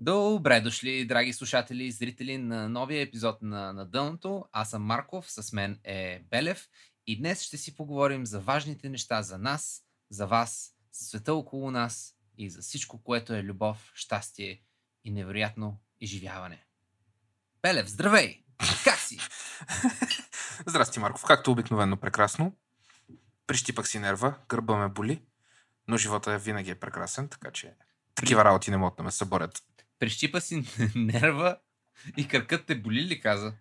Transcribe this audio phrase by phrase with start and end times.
[0.00, 4.44] Добре дошли, драги слушатели и зрители на новия епизод на, на Дъното.
[4.52, 6.68] Аз съм Марков, с мен е Белев
[7.06, 11.70] и днес ще си поговорим за важните неща за нас, за вас, за света около
[11.70, 14.62] нас и за всичко, което е любов, щастие
[15.04, 16.64] и невероятно изживяване.
[17.62, 18.44] Белев, здравей!
[18.84, 19.18] Как си?
[20.66, 21.24] Здрасти, Марков.
[21.24, 22.56] Както обикновено прекрасно.
[23.46, 25.22] Прищипах си нерва, гърба ме боли,
[25.88, 27.74] но живота винаги е прекрасен, така че
[28.14, 29.62] такива работи не могат да ме съборят.
[29.98, 31.58] Прищипа си нерва
[32.16, 33.54] и кръкът те боли ли каза?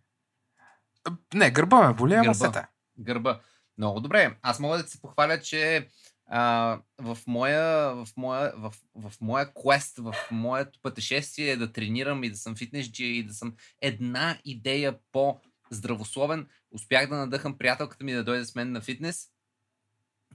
[1.34, 2.34] Не, гърба ме боли, ама Гърба.
[2.34, 2.68] се те.
[3.00, 3.42] Гърба.
[3.78, 4.38] Много добре.
[4.42, 5.90] Аз мога да се похваля, че
[6.26, 12.30] а, в, моя, в, моя, в, в моя квест, в моето пътешествие да тренирам и
[12.30, 18.24] да съм фитнесджия и да съм една идея по-здравословен, успях да надъхам приятелката ми да
[18.24, 19.28] дойде с мен на фитнес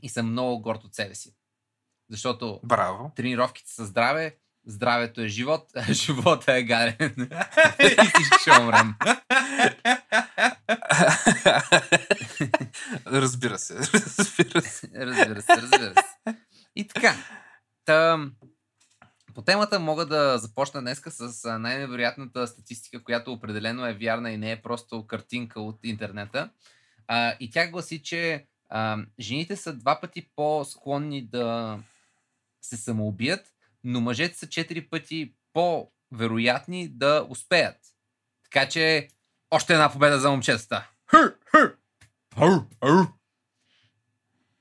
[0.02, 1.36] и съм много горд от себе си.
[2.10, 3.12] Защото Браво.
[3.16, 7.14] тренировките са здраве, здравето е живот, а живота е гаден.
[7.80, 8.94] и всички ще умрем.
[13.06, 14.90] разбира се, разбира се.
[14.96, 16.36] разбира се, разбира се.
[16.76, 17.14] И така.
[17.84, 18.26] Та,
[19.34, 24.52] по темата мога да започна днеска с най-невероятната статистика, която определено е вярна и не
[24.52, 26.50] е просто картинка от интернета.
[27.08, 31.78] А, и тя гласи, че а, жените са два пъти по-склонни да
[32.62, 33.51] се самоубият,
[33.84, 37.76] но мъжете са четири пъти по-вероятни да успеят.
[38.44, 39.08] Така че
[39.50, 40.90] още една победа за момчетата.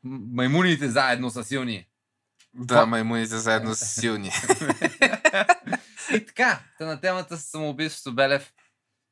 [0.03, 1.87] Маймуните заедно са силни.
[2.53, 4.31] Да, маймуните заедно са силни.
[6.15, 8.53] И така, та на темата с самоубийството Белев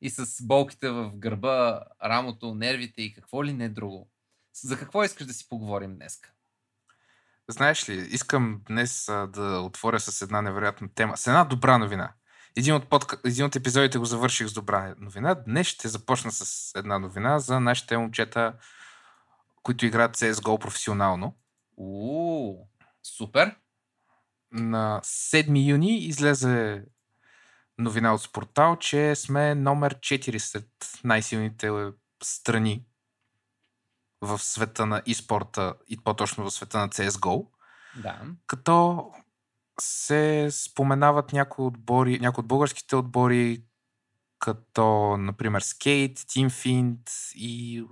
[0.00, 4.10] и с болките в гърба, рамото, нервите и какво ли не друго.
[4.62, 6.20] За какво искаш да си поговорим днес?
[7.50, 11.16] Знаеш ли, искам днес а, да отворя с една невероятна тема.
[11.16, 12.12] С една добра новина.
[12.56, 13.18] Един от, подка...
[13.24, 15.34] Един от епизодите го завърших с добра новина.
[15.34, 18.52] Днес ще започна с една новина за нашите момчета,
[19.62, 21.36] които играят CSGO професионално.
[21.76, 22.68] Уу,
[23.02, 23.56] супер.
[24.52, 26.84] На 7 юни излезе
[27.78, 30.68] новина от Спортал, че сме номер 4 сред
[31.04, 31.70] най-силните
[32.22, 32.84] страни
[34.20, 37.46] в света на e-спорта и по-точно в света на CSGO,
[38.02, 38.20] Да.
[38.46, 39.04] като
[39.80, 43.64] се споменават някои отбори, някои от българските отбори,
[44.38, 47.82] като, например, Skate, Team Find и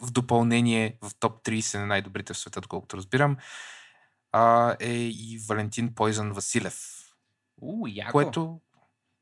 [0.00, 3.36] в допълнение в топ 30 на най-добрите в света, колкото разбирам,
[4.32, 6.78] а, е и Валентин Пойзан Василев,
[7.62, 8.12] Уу, яко.
[8.12, 8.60] което,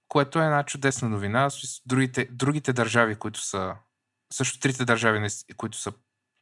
[0.09, 1.49] което е една чудесна новина.
[1.87, 3.77] Другите, другите държави, които са,
[4.33, 5.93] също трите държави, които са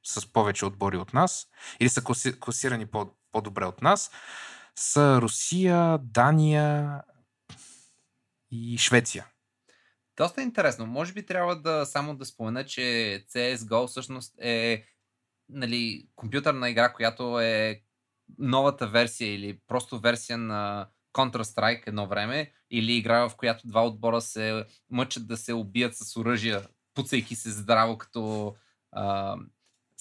[0.05, 1.49] с повече отбори от нас,
[1.81, 4.11] или са класи- класирани по, по-добре от нас,
[4.77, 7.03] са Русия, Дания
[8.51, 9.27] и Швеция.
[10.17, 10.87] Доста интересно.
[10.87, 12.81] Може би трябва да само да спомена, че
[13.29, 14.85] CSGO всъщност е
[15.49, 17.83] нали, компютърна игра, която е
[18.39, 24.21] новата версия или просто версия на Counter-Strike едно време, или игра, в която два отбора
[24.21, 28.55] се мъчат да се убият с оръжия, пуцайки се здраво, като
[28.93, 29.37] а,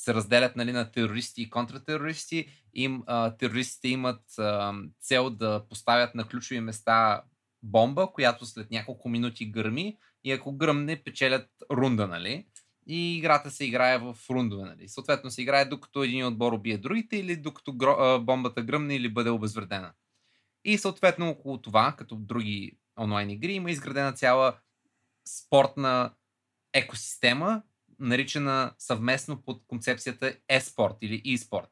[0.04, 2.48] се разделят нали, на терористи и контратерористи.
[2.74, 7.24] Им, а, терористите имат а, цел да поставят на ключови места
[7.64, 12.48] бомба, която след няколко минути гърми и ако гръмне, печелят рунда, нали?
[12.88, 14.90] И играта се играе в рундове, нали?
[14.90, 19.14] Съответно се играе докато един отбор убие другите или докато гро, а, бомбата гръмне или
[19.14, 19.94] бъде обезвредена.
[20.66, 24.58] И съответно около това, като други онлайн игри, има изградена цяла
[25.28, 26.14] спортна
[26.74, 27.62] екосистема,
[28.00, 31.70] наричана съвместно под концепцията e-спорт или e-спорт.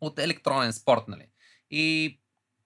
[0.00, 1.26] От електронен спорт, нали?
[1.70, 2.18] И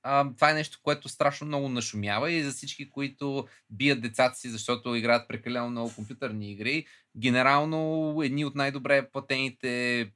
[0.02, 4.50] а, това е нещо, което страшно много нашумява и за всички, които бият децата си,
[4.50, 6.86] защото играят прекалено много компютърни игри,
[7.16, 10.12] генерално едни от най-добре платените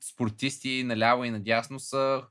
[0.00, 2.22] спортисти наляво и надясно са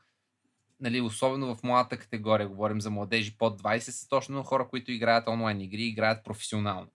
[0.80, 5.28] нали, особено в младата категория, говорим за младежи под 20, са точно хора, които играят
[5.28, 6.88] онлайн игри, играят професионално.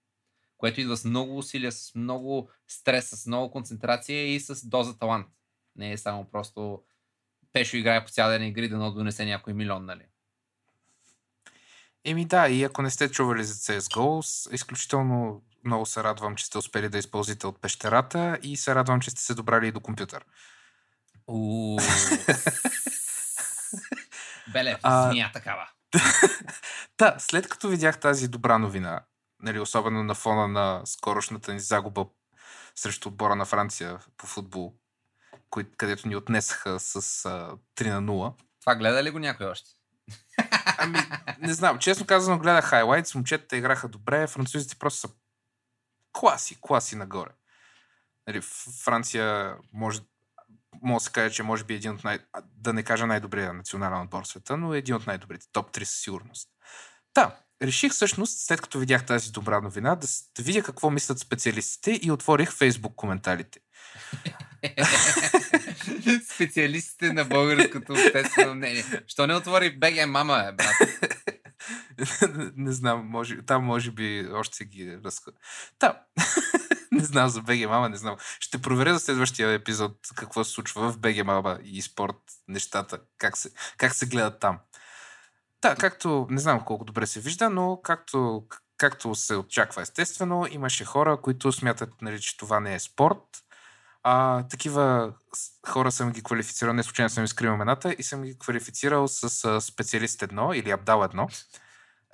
[0.64, 5.26] Което идва с много усилия, с много стрес, с много концентрация и с доза талант.
[5.76, 6.82] Не е само просто
[7.52, 10.06] Пешо играе по цял ден игри, да донесе някой милион, нали?
[12.04, 16.58] Еми да, и ако не сте чували за CSGO, изключително много се радвам, че сте
[16.58, 20.24] успели да използвате от пещерата и се радвам, че сте се добрали и до компютър.
[24.82, 25.68] А- змия такава.
[26.96, 29.00] Та, след като видях тази добра новина,
[29.44, 32.06] нали, особено на фона на скорошната ни загуба
[32.74, 34.74] срещу отбора на Франция по футбол,
[35.50, 39.70] кои, където ни отнесаха с а, 3 на 0, Това гледа ли го някой още?
[40.78, 40.98] Ами,
[41.38, 41.78] не знам.
[41.78, 45.14] Честно казано, гледах хайлайтс, момчетата играха добре, французите просто са
[46.12, 47.30] класи, класи нагоре.
[48.26, 48.40] Нали,
[48.84, 50.00] Франция може,
[50.82, 52.18] може да се каже, че може би е един от най...
[52.42, 55.46] да не кажа най-добрия национален отбор в света, но е един от най-добрите.
[55.52, 56.48] Топ 3 със сигурност.
[57.14, 57.36] Да,
[57.66, 60.06] реших всъщност, след като видях тази добра новина, да,
[60.36, 63.60] да видя какво мислят специалистите и отворих фейсбук коментарите.
[66.34, 68.84] Специалистите на българското обществено мнение.
[69.06, 70.76] Що не отвори БГ мама, е, брат?
[72.56, 75.30] не знам, може, там може би още се ги разха.
[75.78, 76.02] Та,
[76.92, 78.16] не знам за БГ Мама, не знам.
[78.40, 82.16] Ще проверя за следващия епизод какво се случва в БГ Мама и спорт,
[82.48, 84.58] нещата, как се, как се гледат там.
[85.68, 88.44] Да, както, не знам колко добре се вижда, но както,
[88.76, 93.44] както се очаква естествено, имаше хора, които смятат, нали, че това не е спорт.
[94.02, 95.12] А, такива
[95.68, 99.60] хора съм ги квалифицирал, не случайно съм изкрил имената и съм ги квалифицирал с а,
[99.60, 101.28] специалист едно или Абдал едно.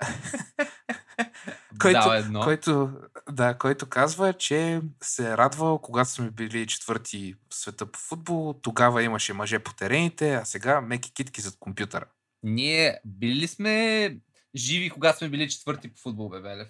[1.81, 2.41] който, едно.
[2.41, 2.91] който,
[3.29, 8.53] да, който казва, че се е радвал, когато сме били четвърти в света по футбол.
[8.61, 12.05] Тогава имаше мъже по терените, а сега меки китки зад компютъра.
[12.43, 14.17] Ние били ли сме
[14.55, 16.67] живи, когато сме били четвърти по футбол, Бебелев?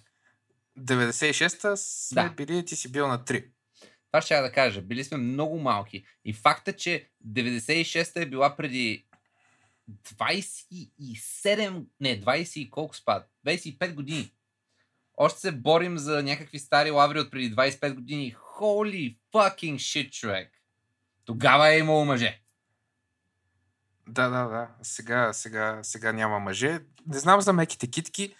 [0.80, 2.30] 96-та сме да.
[2.30, 3.46] били, ти си бил на 3.
[4.12, 4.82] Това ще я да кажа.
[4.82, 6.06] Били сме много малки.
[6.26, 9.06] И факта, че 96-та е била преди
[10.04, 13.30] 27, не, 20 и колко спад?
[13.48, 14.32] 25 години.
[15.18, 18.36] Още се борим за някакви стари лаври от преди 25 години.
[18.60, 20.52] Holy fucking shit, човек.
[21.26, 22.42] Тогава е имало мъже.
[24.12, 24.68] Да, да, да.
[24.84, 26.80] Сега, сега, сега няма мъже.
[27.08, 28.36] Не знам за меките китки.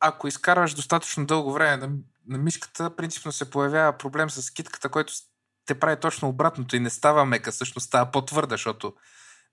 [0.00, 1.90] Ако изкарваш достатъчно дълго време на,
[2.26, 5.12] на мишката, принципно се появява проблем с китката, който
[5.66, 8.94] те прави точно обратното и не става мека, всъщност става по-твърда, защото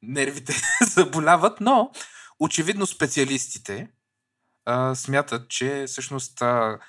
[0.02, 1.92] нервите заболяват, но
[2.40, 3.90] очевидно специалистите
[4.66, 6.80] а, смятат, че всъщност а,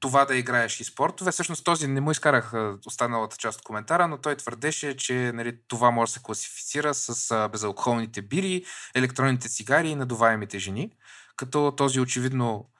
[0.00, 1.32] това да играеш и спортове.
[1.32, 2.52] Всъщност този не му изкарах
[2.86, 7.48] останалата част от коментара, но той твърдеше, че нали, това може да се класифицира с
[7.52, 8.64] безалкохолните бири,
[8.94, 10.92] електронните цигари и надуваемите жени.
[11.36, 12.70] Като този очевидно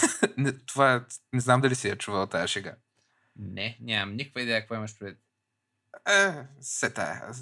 [0.66, 1.00] това е,
[1.32, 2.74] не знам дали си я чувал тази шега.
[3.36, 5.18] Не, нямам никаква идея какво имаш пред.
[6.08, 7.32] Е, се тая.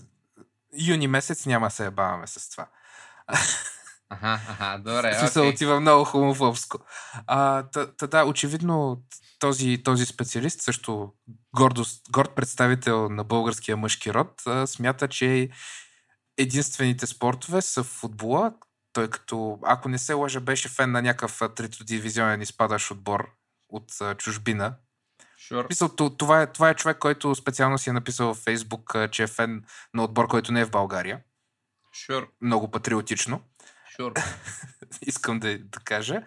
[0.78, 2.68] Юни месец няма се ебаваме с това.
[4.10, 5.12] Аха, аха, добре.
[5.12, 5.26] Okay.
[5.26, 6.78] Се отива много хомофобско.
[7.26, 9.02] А, та, та, да, очевидно
[9.38, 11.12] този, този специалист, също
[11.56, 15.48] гордост, горд представител на българския мъжки род, а, смята, че
[16.38, 18.52] единствените спортове са в футбола,
[18.92, 23.30] той като, ако не се лъжа, беше фен на някакъв тритодивизионен изпадащ отбор
[23.68, 24.74] от а, чужбина.
[25.50, 25.68] Sure.
[25.68, 29.26] Писал, това, е, това е човек, който специално си е написал в Фейсбук, че е
[29.26, 29.64] фен
[29.94, 31.20] на отбор, който не е в България.
[31.94, 32.28] Sure.
[32.40, 33.40] Много патриотично.
[33.98, 34.24] Sure.
[35.06, 36.22] Искам да, да кажа.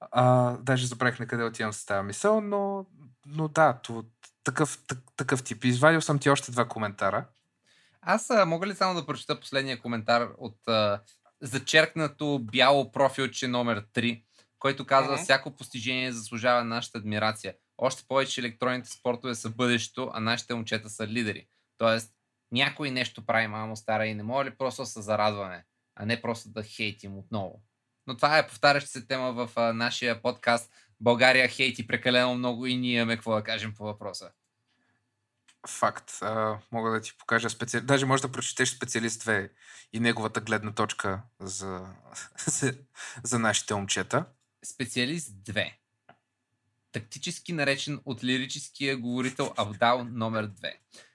[0.00, 2.86] А, даже забравих на къде отивам с тази мисъл, но,
[3.26, 4.04] но да, то,
[4.44, 5.64] такъв, так, такъв тип.
[5.64, 7.26] Извадил съм ти още два коментара.
[8.02, 11.00] Аз а, мога ли само да прочета последния коментар от а,
[11.40, 14.22] зачеркнато бяло профилче номер 3,
[14.58, 15.22] който казва, mm-hmm.
[15.22, 17.54] всяко постижение заслужава нашата адмирация.
[17.78, 21.46] Още повече електронните спортове са бъдещето, а нашите момчета са лидери.
[21.78, 22.12] Тоест,
[22.52, 25.64] някой нещо прави, мамо стара, и не може ли просто да се зарадваме,
[25.96, 27.62] а не просто да хейтим отново.
[28.06, 30.70] Но това е повтаряща се тема в а, нашия подкаст.
[31.00, 34.30] България хейти прекалено много и ние имаме какво да кажем по въпроса.
[35.68, 36.18] Факт.
[36.22, 37.86] А, мога да ти покажа специалист.
[37.86, 39.50] Даже може да прочетеш специалист 2
[39.92, 41.86] и неговата гледна точка за,
[42.46, 42.74] за,
[43.22, 44.24] за нашите момчета.
[44.64, 45.72] Специалист 2.
[46.92, 50.72] Тактически наречен от лирическия говорител Абдал номер 2.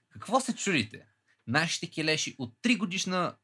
[0.10, 1.06] Какво се чудите?
[1.48, 3.36] Нашите келеши от 3 годишна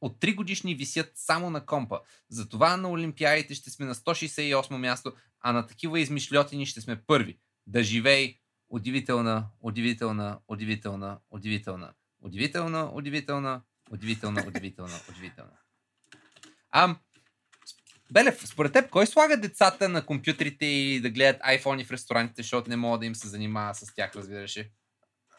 [0.00, 2.00] от 3 годишни висят само на компа.
[2.28, 7.38] Затова на Олимпиадите ще сме на 168 място, а на такива измишлетини ще сме първи.
[7.66, 8.38] Да живей!
[8.68, 13.62] Удивителна, удивителна, удивителна, удивителна, удивителна, удивителна,
[13.92, 15.58] удивителна, удивителна, удивителна.
[16.72, 16.98] Ам,
[18.12, 22.70] Белев, според теб, кой слага децата на компютрите и да гледат iPhone в ресторантите, защото
[22.70, 24.70] не мога да им се занимава с тях, разбираш ли?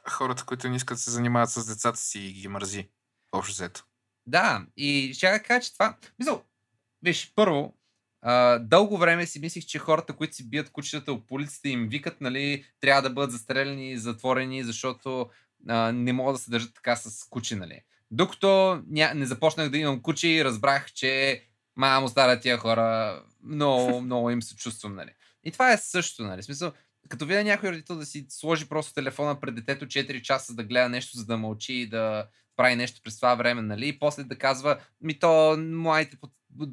[0.09, 2.89] Хората, които не искат да се занимават с децата си ги мързи.
[3.31, 3.83] Общо взето.
[4.27, 5.97] Да, и ще да кажа, че това...
[6.19, 6.43] Мисъл,
[7.03, 7.73] виж, първо,
[8.21, 12.21] а, дълго време си мислих, че хората, които си бият кучетата по улиците им викат,
[12.21, 15.29] нали, трябва да бъдат застреляни и затворени, защото
[15.67, 17.81] а, не могат да се държат така с куче, нали.
[18.11, 19.13] Докато ня...
[19.15, 21.43] не започнах да имам куче и разбрах, че
[21.75, 25.11] мамо стара тия хора, много, много им се чувствам, нали.
[25.43, 26.43] И това е също, нали.
[26.43, 26.71] Смисъл,
[27.09, 30.89] като видя някой родител да си сложи просто телефона пред детето 4 часа да гледа
[30.89, 32.27] нещо, за да мълчи и да
[32.57, 33.87] прави нещо през това време, нали?
[33.87, 36.17] И после да казва, ми то, младите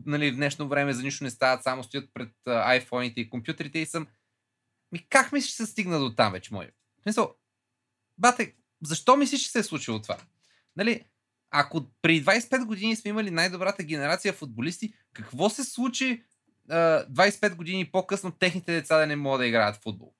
[0.07, 3.87] нали, в днешно време за нищо не стават, само стоят пред iPhone-ите и компютрите и
[3.87, 4.07] съм...
[4.93, 6.71] Ми как мислиш, че се стигна до там вече, мой?
[6.99, 7.35] В смисъл,
[8.19, 10.17] бате, защо мислиш, че се е случило това?
[10.77, 11.05] Нали,
[11.51, 16.25] ако при 25 години сме имали най-добрата генерация футболисти, какво се случи
[16.71, 20.15] 25 години по-късно техните деца да не могат да играят футбол?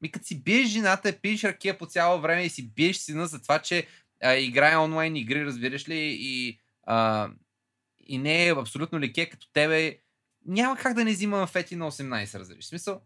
[0.00, 3.42] Ми като си биеш жената, пиеш ракия по цяло време и си биеш сина за
[3.42, 3.86] това, че
[4.24, 7.30] а, играе онлайн игри, разбираш ли, и, а,
[7.98, 9.98] и не е абсолютно леке като тебе,
[10.46, 12.64] няма как да не взима фети на 18, разбираш.
[12.64, 13.00] В смисъл,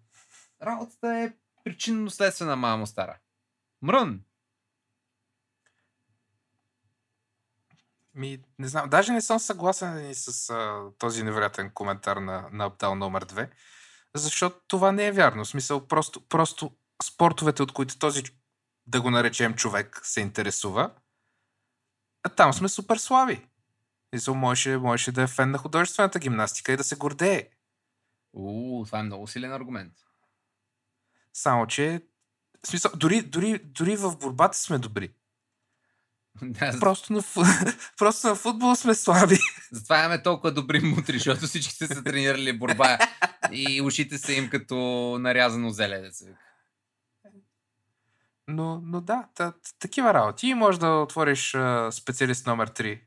[0.62, 1.32] работата е
[1.64, 3.18] причинно-следствена, мамо стара.
[3.82, 4.20] Мрън!
[8.14, 12.64] Ми, не знам, даже не съм съгласен и с а, този невероятен коментар на, на
[12.64, 13.50] Абдал номер 2,
[14.14, 15.44] защото това не е вярно.
[15.44, 18.22] В смисъл, просто, просто спортовете, от които този,
[18.86, 20.90] да го наречем човек, се интересува,
[22.28, 23.46] а там сме супер слаби.
[24.12, 27.48] Мисъл, можеше, можеше да е фен на художествената гимнастика и да се гордее.
[28.32, 29.92] У, това е много силен аргумент.
[31.32, 32.02] Само, че
[32.64, 35.12] в смисъл, дори, дори, дори в борбата сме добри.
[36.80, 37.22] просто, на,
[37.98, 39.38] просто на футбол сме слаби.
[39.72, 42.98] Затова имаме толкова добри мутри, защото всички са се тренирали борба
[43.52, 44.76] и ушите са им като
[45.20, 46.00] нарязано зеле.
[46.00, 46.34] Да се
[48.48, 50.46] но, но да, та, такива работи.
[50.46, 53.00] И може да отвориш а, специалист номер 3,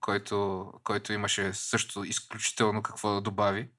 [0.00, 3.70] който, който имаше също изключително какво да добави.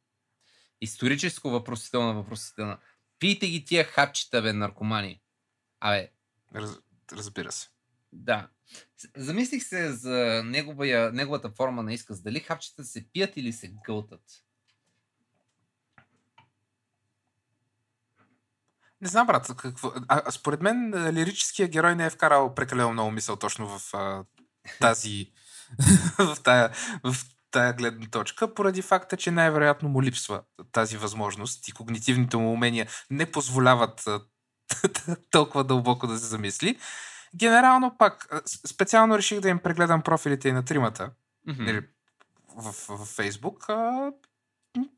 [0.82, 2.77] Историческо въпросителна въпросителна.
[3.20, 5.22] Пийте ги тия хапчета, бе, наркомани.
[5.80, 6.12] Абе.
[6.56, 6.72] Раз,
[7.12, 7.70] разбира се.
[8.13, 8.50] Да.
[9.18, 12.22] Замислих се за неговия, неговата форма на изказ.
[12.22, 14.42] Дали хапчета се пият или се гълтат?
[19.03, 19.51] Не знам, брат.
[19.57, 19.91] Какво...
[20.07, 24.24] А, според мен лирическия герой не е вкарал прекалено много мисъл точно в а,
[24.79, 25.31] тази...
[26.17, 26.69] в, тая,
[27.03, 27.15] в
[27.51, 30.41] тая гледна точка, поради факта, че най-вероятно му липсва
[30.72, 34.05] тази възможност и когнитивните му умения не позволяват
[35.31, 36.79] толкова дълбоко да се замисли.
[37.36, 41.12] Генерално пак, специално реших да им прегледам профилите и на тримата
[41.48, 41.86] mm-hmm.
[42.57, 43.67] в, в, в Фейсбук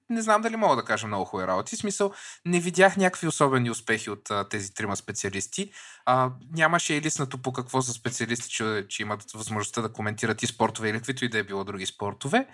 [0.10, 1.76] не знам дали мога да кажа много хубави работи.
[1.76, 2.14] В смисъл,
[2.46, 5.72] не видях някакви особени успехи от а, тези трима специалисти.
[6.06, 10.48] А, нямаше и лиснато по какво са специалисти, че, че имат възможността да коментират и
[10.48, 12.48] спортове или каквито и да е било други спортове.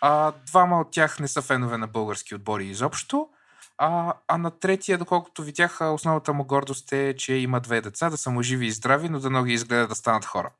[0.00, 3.28] А, двама от тях не са фенове на български отбори изобщо.
[3.78, 8.16] А, а на третия, доколкото видях, основната му гордост е, че има две деца, да
[8.16, 10.52] са му живи и здрави, но да много изгледат да станат хора.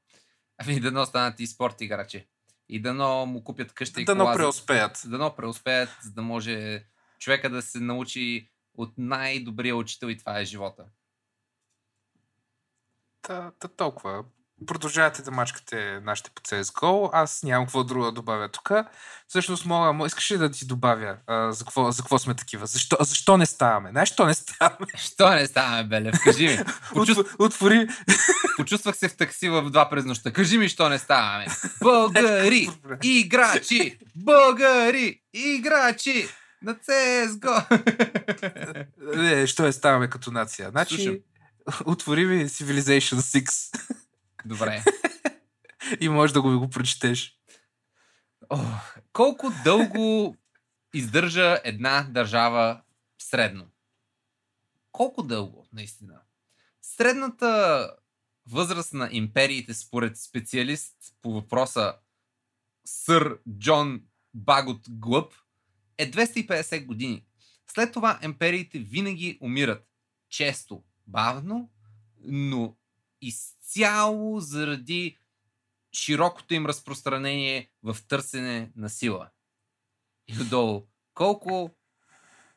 [0.58, 2.26] Ами да станат и спорт играчи
[2.68, 4.36] и дано му купят къща и дано кола.
[4.36, 5.02] преуспеят.
[5.06, 6.84] Дано преуспеят, за да може
[7.18, 10.84] човека да се научи от най-добрия учител и това е живота.
[13.22, 14.24] Та, та толкова.
[14.66, 17.10] Продължавате да мачкате нашите по CSGO.
[17.12, 18.70] Аз нямам какво друго да добавя тук.
[19.28, 22.66] Всъщност мога, искаш ли да ти добавя а, за, какво, за какво сме такива?
[22.66, 23.90] Защо, защо не ставаме?
[23.90, 24.86] Знаеш, що не ставаме?
[24.96, 26.14] Що не ставаме, Белев?
[26.24, 26.58] Кажи ми.
[26.94, 27.34] Почувств...
[27.38, 27.88] Отвори.
[28.56, 30.32] Почувствах се в такси в два през нощта.
[30.32, 31.46] Кажи ми, що не ставаме.
[31.82, 32.68] Българи,
[33.02, 36.28] играчи, българи, играчи
[36.62, 37.64] на CSGO.
[39.16, 40.70] не, що не ставаме като нация?
[40.70, 41.22] Значи,
[41.84, 44.07] отвори ми Civilization 6.
[44.44, 44.84] Добре.
[46.00, 47.38] И може да го, го прочетеш.
[48.50, 48.58] О,
[49.12, 50.36] колко дълго
[50.94, 52.82] издържа една държава
[53.18, 53.70] средно?
[54.92, 56.20] Колко дълго, наистина?
[56.82, 57.90] Средната
[58.46, 61.94] възраст на империите според специалист по въпроса
[62.84, 64.02] Сър Джон
[64.34, 65.32] Багот Глъб
[65.98, 67.26] е 250 години.
[67.72, 69.88] След това империите винаги умират.
[70.28, 71.70] Често бавно,
[72.24, 72.76] но
[73.22, 75.18] изцяло заради
[75.94, 79.28] широкото им разпространение в търсене на сила.
[80.28, 81.70] И отдолу, колко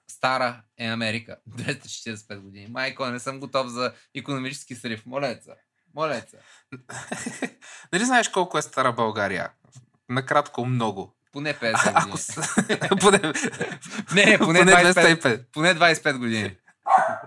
[0.08, 1.38] стара е Америка?
[1.50, 2.68] 245 години.
[2.68, 5.06] Майко, не съм готов за економически срив.
[5.06, 6.38] Моля се.
[7.94, 9.52] Нали знаеш колко е стара България?
[10.10, 11.16] Накратко много.
[11.32, 12.10] Поне 50
[12.90, 13.00] години.
[13.02, 13.18] поне...
[14.14, 15.46] Не, поне, поне 25.
[15.52, 16.58] Поне 25 години.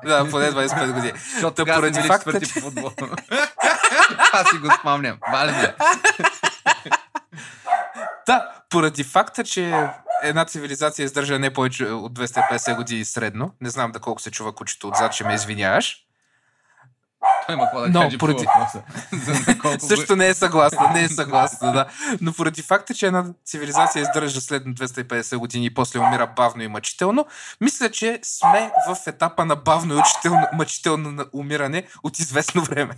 [0.05, 1.13] Да, поне 25 години.
[1.33, 2.61] Защото тогава поради факта, че...
[2.61, 2.91] футбол.
[4.33, 5.19] Аз си го спомням.
[5.33, 5.75] Важно е.
[8.27, 9.89] Да, поради факта, че
[10.23, 14.55] една цивилизация издържа не повече от 250 години средно, не знам да колко се чува
[14.55, 16.05] кучето отзад, че ме извиняваш,
[17.47, 18.45] той има какво да Но, каже поради...
[18.45, 21.87] по Също не е съгласна, не е съгласна, да.
[22.21, 26.69] Но поради факта, че една цивилизация издържа следно 250 години и после умира бавно и
[26.69, 27.27] мъчително,
[27.61, 32.95] мисля, че сме в етапа на бавно и учително, мъчително умиране от известно време.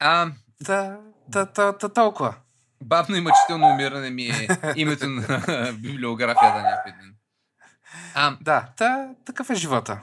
[0.00, 0.26] А...
[0.64, 0.96] Та,
[1.32, 2.34] та, та, та, толкова.
[2.82, 5.22] Бавно и мъчително умиране ми е името на
[5.72, 7.14] библиографията някой ден.
[8.14, 9.98] А, да, та, такъв е живота.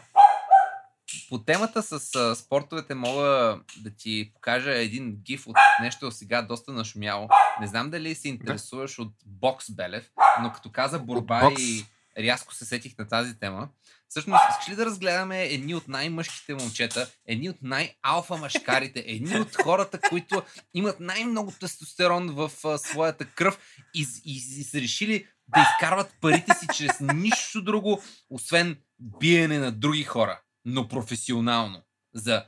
[1.30, 6.72] По темата с а, спортовете мога да ти покажа един гиф от нещо сега доста
[6.72, 7.30] нашумяло.
[7.62, 9.02] Не знам дали се интересуваш да.
[9.02, 10.10] от бокс, Белев,
[10.42, 11.86] но като каза борба и
[12.18, 13.70] рязко се сетих на тази тема.
[14.10, 19.56] Всъщност, искаш ли да разгледаме едни от най-мъжките момчета, едни от най-алфа мъжкарите, едни от
[19.56, 23.60] хората, които имат най-много тестостерон в а, своята кръв
[23.94, 29.72] и, и, и са решили да изкарват парите си чрез нищо друго, освен биене на
[29.72, 31.82] други хора, но професионално.
[32.14, 32.46] За,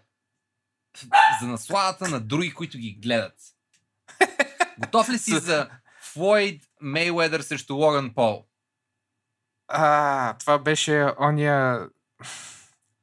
[1.42, 3.40] за насладата на други, които ги гледат.
[4.80, 5.70] Готов ли си за
[6.02, 8.46] Флойд Мейуедър срещу Логан Пол?
[9.68, 11.90] А, това беше ония...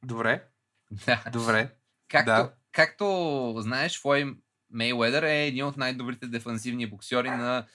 [0.02, 0.44] Добре.
[0.90, 1.24] Да.
[1.32, 1.74] Добре.
[2.08, 2.52] Както, да.
[2.72, 4.38] както знаеш, Флойд
[4.70, 7.66] Мейуедър е един от най-добрите дефансивни боксери на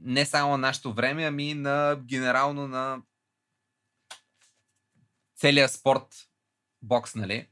[0.00, 3.02] не само на нашето време, ами на генерално на
[5.36, 6.27] целия спорт
[6.82, 7.46] бокс, нали?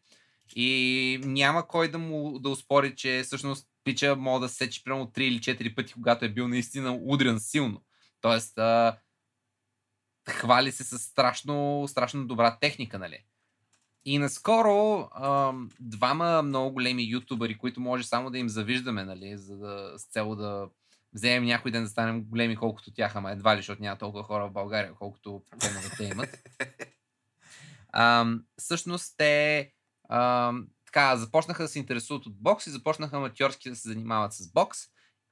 [0.57, 5.07] И няма кой да му да успори, че всъщност пича мога да се сечи примерно
[5.07, 7.83] 3 или 4 пъти, когато е бил наистина удрен силно.
[8.21, 8.99] Тоест, а,
[10.29, 13.25] хвали се с страшно, страшно добра техника, нали?
[14.05, 19.57] И наскоро а, двама много големи ютубъри, които може само да им завиждаме, нали, за
[19.57, 20.69] да, с цел да
[21.13, 24.49] вземем някой ден да станем големи колкото тях, ама едва ли, защото няма толкова хора
[24.49, 25.43] в България, колкото
[25.97, 26.43] те имат.
[27.99, 28.27] А,
[28.59, 29.73] всъщност те
[30.09, 30.53] а,
[30.87, 34.79] така, започнаха да се интересуват от бокс и започнаха аматьорски да се занимават с бокс,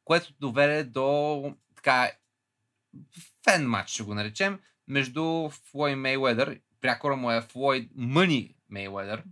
[0.04, 2.11] което доведе до така
[3.44, 9.25] фен матч, ще го наречем, между Флойд Мейуедър, прякора му е Флойд Мъни Мейуедър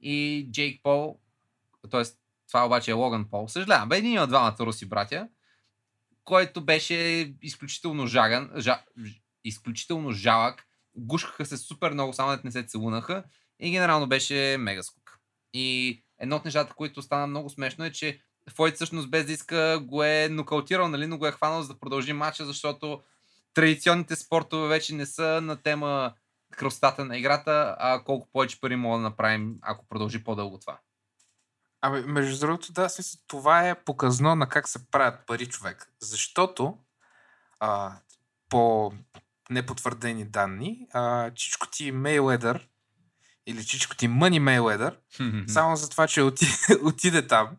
[0.00, 1.18] и Джейк Пол,
[1.90, 2.02] т.е.
[2.48, 3.48] това обаче е Логан Пол.
[3.48, 5.28] Съжалявам, бе един от двамата руси братя,
[6.24, 6.94] който беше
[7.42, 8.82] изключително жаган, жа,
[9.44, 10.66] изключително жалък,
[11.00, 13.24] гушкаха се супер много, само не се целунаха
[13.60, 15.18] и генерално беше мега скук.
[15.52, 18.20] И едно от нещата, които стана много смешно е, че
[18.54, 21.80] Фойд всъщност без да иска го е нокаутирал, нали, но го е хванал за да
[21.80, 23.02] продължи матча, защото
[23.54, 26.14] традиционните спортове вече не са на тема
[26.56, 30.78] красотата на играта, а колко повече пари мога да направим, ако продължи по-дълго това.
[31.80, 35.92] Абе, между другото, да, смисъл, това е показно на как се правят пари човек.
[36.00, 36.78] Защото
[37.60, 37.92] а,
[38.48, 38.92] по
[39.50, 42.68] непотвърдени данни, а, чичко ти Мейледър
[43.46, 44.98] или чичко ти Мъни Мейледър,
[45.48, 47.56] само за това, че отиде, отиде там,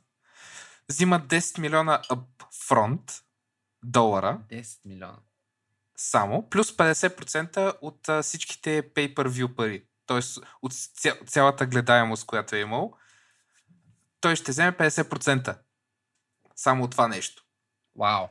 [0.90, 3.22] взима 10 милиона upfront
[3.84, 4.40] долара.
[4.52, 5.20] 10 милиона.
[5.96, 9.86] Само, плюс 50% от а, всичките pay-per-view пари.
[10.06, 12.94] Тоест от ця, цялата гледаемост, която е имал,
[14.22, 15.58] той ще вземе 50%.
[16.56, 17.44] Само от това нещо.
[17.96, 18.26] Вау.
[18.26, 18.30] Wow,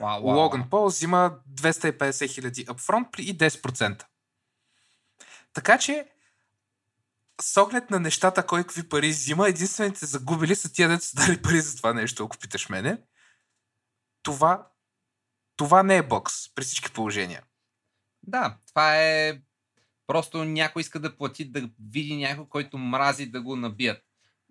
[0.00, 4.04] wow, Логан Пол взима 250 хиляди upfront и 10%.
[5.52, 6.06] Така че,
[7.40, 11.42] с оглед на нещата, кой какви пари взима, единствените загубили са тия, дето са дали
[11.42, 12.98] пари за това нещо, ако питаш мене.
[14.22, 14.68] Това,
[15.56, 17.42] това не е бокс при всички положения.
[18.22, 19.40] Да, това е
[20.06, 24.02] просто някой иска да плати да види някой, който мрази да го набият.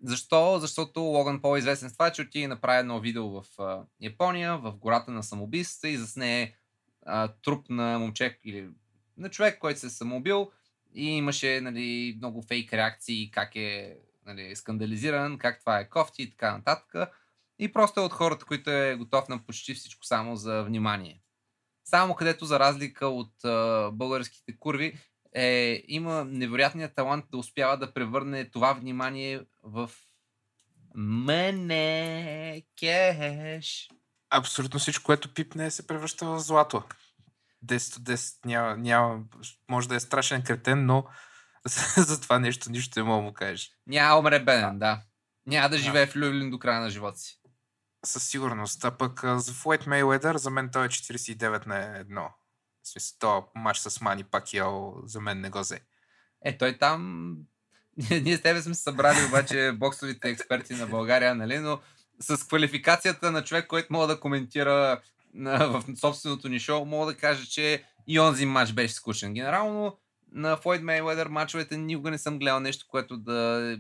[0.04, 0.60] Защо?
[0.60, 3.44] Защото Логан Пол е известен с това, че отиде направи едно видео в
[4.02, 6.56] Япония, в гората на самоубийствата и засне
[7.06, 8.70] а, труп на момче или
[9.18, 10.52] на човек, който се е самоубил
[10.96, 16.30] и имаше нали, много фейк реакции, как е нали, скандализиран, как това е кофти и
[16.30, 17.10] така нататък.
[17.60, 21.22] И просто е от хората, които е готов на почти всичко само за внимание.
[21.86, 24.98] Само където за разлика от а, българските курви,
[25.36, 29.90] е, има невероятния талант да успява да превърне това внимание в
[30.96, 33.90] мене кеш.
[34.30, 36.84] Абсолютно всичко, което пипне, се превръща в злато.
[37.66, 39.24] 10 от 10 няма, няма,
[39.70, 41.06] може да е страшен кретен, но
[41.98, 43.72] за това нещо нищо не мога да му кажеш.
[43.88, 45.02] Няма умре беден, да.
[45.46, 47.40] Няма да живее в Люблин до края на живота си.
[48.06, 48.86] Със сигурност.
[48.86, 52.28] А пък за Флойд Мейуедър, за мен той е 49 на 1.
[52.84, 55.82] В смисъл, то матч с Мани Пакио за мен не го взе.
[56.46, 57.36] Е, той там...
[58.12, 61.60] Ние с тебе сме събрали обаче боксовите експерти на България, нали?
[61.60, 61.80] Но
[62.20, 65.02] с квалификацията на човек, който мога да коментира
[65.34, 69.34] на, в собственото ни шоу, мога да кажа, че и онзи матч беше скучен.
[69.34, 69.98] Генерално
[70.32, 73.78] на Флойд Мейведър матчовете никога не съм гледал нещо, което да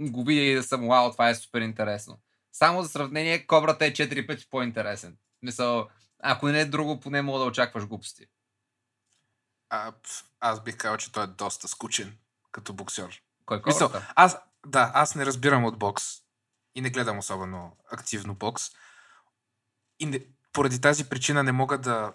[0.00, 2.18] го видя и да съм вау, това е супер интересно.
[2.52, 5.16] Само за сравнение, Кобрата е 4 пъти по-интересен.
[5.42, 5.88] Мисъл,
[6.22, 8.26] ако не е друго, поне мога да очакваш глупости.
[9.70, 9.92] А,
[10.40, 12.18] аз бих казал, че той е доста скучен
[12.52, 13.22] като боксер.
[13.46, 16.04] Кой Мисъл, аз, да, аз не разбирам от бокс
[16.74, 18.64] и не гледам особено активно бокс.
[19.98, 22.12] И не, поради тази причина не мога да,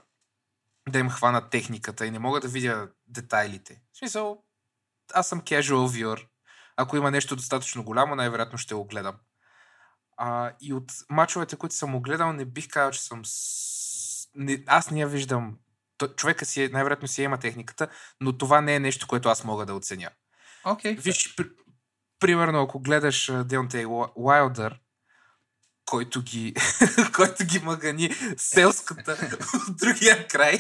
[0.90, 3.82] да им хвана техниката и не мога да видя детайлите.
[3.94, 4.44] В смисъл,
[5.14, 6.28] аз съм casual viewer.
[6.76, 9.16] Ако има нещо достатъчно голямо, най-вероятно ще го гледам.
[10.18, 13.22] А, и от мачовете, които съм огледал, не бих казал, че съм...
[14.36, 15.58] Не, аз не я виждам.
[16.16, 17.88] Човека си, е, най-вероятно си има техниката,
[18.22, 20.10] но това не е нещо, което аз мога да оценя.
[20.66, 21.00] Okay.
[21.00, 21.46] Виж, при,
[22.20, 24.80] примерно, ако гледаш Деонтей Уайлдър,
[25.86, 26.54] който ги,
[27.16, 29.12] който ги магани селската
[29.70, 30.60] от другия край.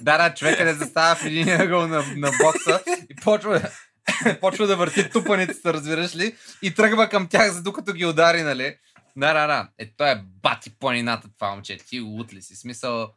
[0.00, 3.70] Да, да, човека не застава в един ъгъл на, на бокса и почва,
[4.40, 6.36] почва да върти тупаницата, разбираш ли?
[6.62, 8.76] И тръгва към тях, за докато ги удари, нали?
[9.16, 9.68] Да, да, да.
[9.78, 11.76] Е, той е бати планината това момче.
[11.76, 12.56] Ти лут ли си?
[12.56, 13.14] Смисъл...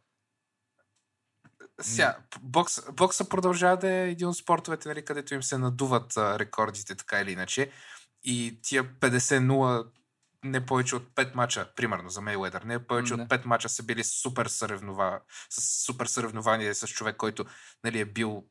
[1.82, 6.40] Ся, бокс, бокса продължава да е един от спортовете, нали, където им се надуват а,
[6.40, 7.72] рекордите, така или иначе.
[8.24, 9.88] И тия 50-0
[10.44, 13.24] не повече от 5 мача, примерно за Мейледър, не повече не.
[13.24, 17.46] от 5 мача са били супер, съревнова, с супер съревнование с човек, който
[17.84, 18.46] нали, е бил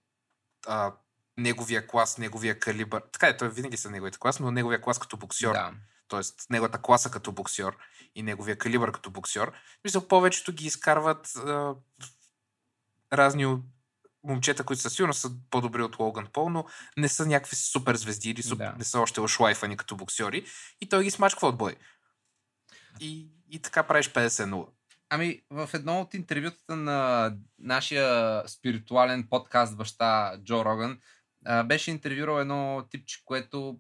[0.67, 0.93] а,
[1.37, 3.03] неговия клас, неговия калибър.
[3.13, 5.53] Така е, той винаги са неговите клас, но неговия клас като боксер.
[5.53, 5.73] Да.
[6.09, 7.77] Тоест, неговата класа като боксер
[8.15, 9.53] и неговия калибър като боксер.
[9.85, 11.75] Мисля, повечето ги изкарват а,
[13.13, 13.57] разни
[14.25, 16.65] момчета, които със сигурност са по-добри от Логан Пол, но
[16.97, 18.75] не са някакви супер звезди или супер, да.
[18.79, 20.47] не са още ошлайфани като боксери.
[20.81, 21.77] И той ги смачква от бой.
[23.01, 24.67] И, и така правиш 50-0.
[25.11, 31.01] Ами, в едно от интервютата на нашия спиритуален подкаст баща Джо Роган,
[31.65, 33.79] беше интервюрал едно типче, което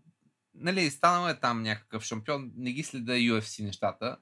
[0.59, 4.16] нали, станало е там някакъв шампион, не ги следа UFC нещата.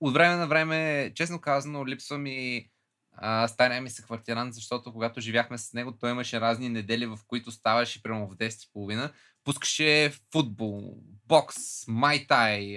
[0.00, 2.70] От време на време, честно казано, липсва ми
[3.12, 7.18] а, стария ми се квартирант, защото когато живяхме с него, той имаше разни недели, в
[7.26, 9.12] които ставаше прямо в 10.30,
[9.44, 11.56] пускаше футбол, бокс,
[11.88, 12.76] майтай,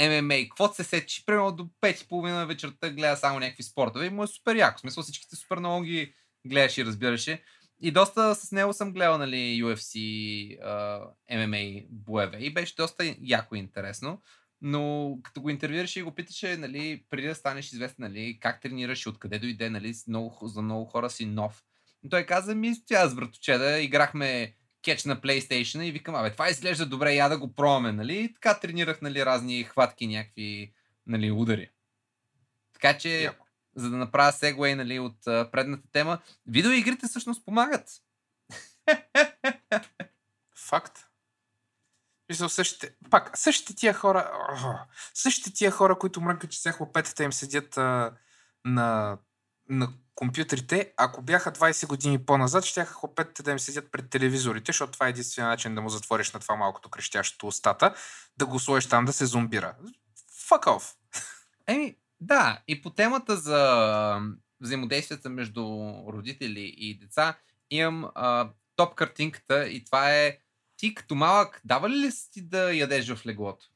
[0.00, 4.26] ММА, какво се сечи, примерно до 5.30 вечерта гледа само някакви спортове и му е
[4.26, 4.78] супер яко.
[4.78, 6.14] В смисъл всичките супер много ги
[6.46, 7.42] гледаше и разбираше.
[7.84, 9.96] И доста с него съм гледал, нали, UFC,
[10.64, 14.22] uh, MMA боеве и беше доста яко интересно.
[14.60, 19.06] Но като го интервюираше и го питаше, нали, преди да станеш известен, нали, как тренираш
[19.06, 21.64] откъде дойде, нали, много, за много хора си нов.
[22.02, 26.50] И той каза ми, стоя с братовчеда, играхме кетч на PlayStation и викам, абе, това
[26.50, 28.18] изглежда добре, я да го пробваме, нали?
[28.18, 30.72] И така тренирах, нали, разни хватки, някакви,
[31.06, 31.70] нали, удари.
[32.72, 33.34] Така че, yeah.
[33.76, 37.88] За да направя сегуей, нали, от uh, предната тема, видеоигрите всъщност помагат.
[40.68, 40.98] Факт.
[42.28, 44.30] Мисля, същите, пак, същите тия хора,
[45.14, 48.12] същите тия хора, които мрънкат, че сега хлопетата им седят а,
[48.64, 49.18] на,
[49.68, 54.92] на компютрите, ако бяха 20 години по-назад, ще хлопетите да им седят пред телевизорите, защото
[54.92, 57.94] това е единствения начин да му затвориш на това малкото крещящото устата,
[58.36, 59.74] да го сложиш там да се зомбира.
[60.48, 60.94] Fuck off!
[61.66, 64.20] Еми, да, и по темата за
[64.60, 65.62] взаимодействията между
[66.08, 67.38] родители и деца,
[67.70, 70.38] имам а, топ картинката и това е
[70.76, 73.66] ти като малък, дава ли си ти да ядеш в леглото?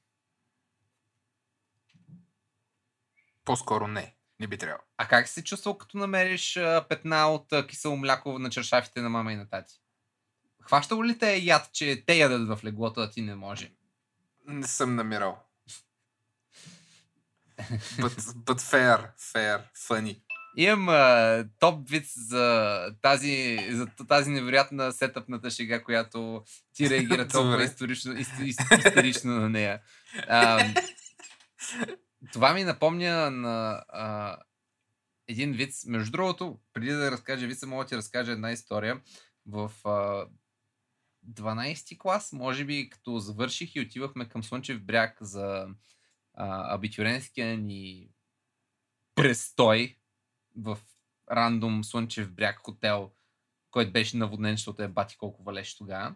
[3.44, 4.16] По-скоро не.
[4.40, 4.84] Не би трябвало.
[4.96, 9.08] А как се чувствал, като намериш а, петна от а, кисело мляко на чершафите на
[9.08, 9.80] мама и на тати?
[10.62, 13.72] Хващало ли те яд, че те ядат в леглото, а ти не може?
[14.46, 15.45] Не съм намирал.
[18.00, 18.16] But,
[18.46, 20.20] but fair, fair, funny.
[20.56, 27.64] Имам а, топ вид за тази, за тази невероятна сетъпната шега, която ти реагира толкова
[27.64, 28.14] исторично,
[28.78, 29.80] исторично на нея.
[30.28, 30.66] А,
[32.32, 34.36] това ми напомня на а,
[35.28, 35.74] един вид.
[35.86, 39.00] Между другото, преди да разкажа вица, мога да ти разкажа една история.
[39.46, 40.26] В а,
[41.30, 45.68] 12 клас, може би, като завърших и отивахме към Слънчев бряг за
[46.36, 48.08] а, абитюренския ни
[49.14, 49.96] престой
[50.56, 50.78] в
[51.32, 53.10] рандом Слънчев бряг хотел,
[53.70, 56.14] който беше наводнен, защото е бати колко валеше тогава.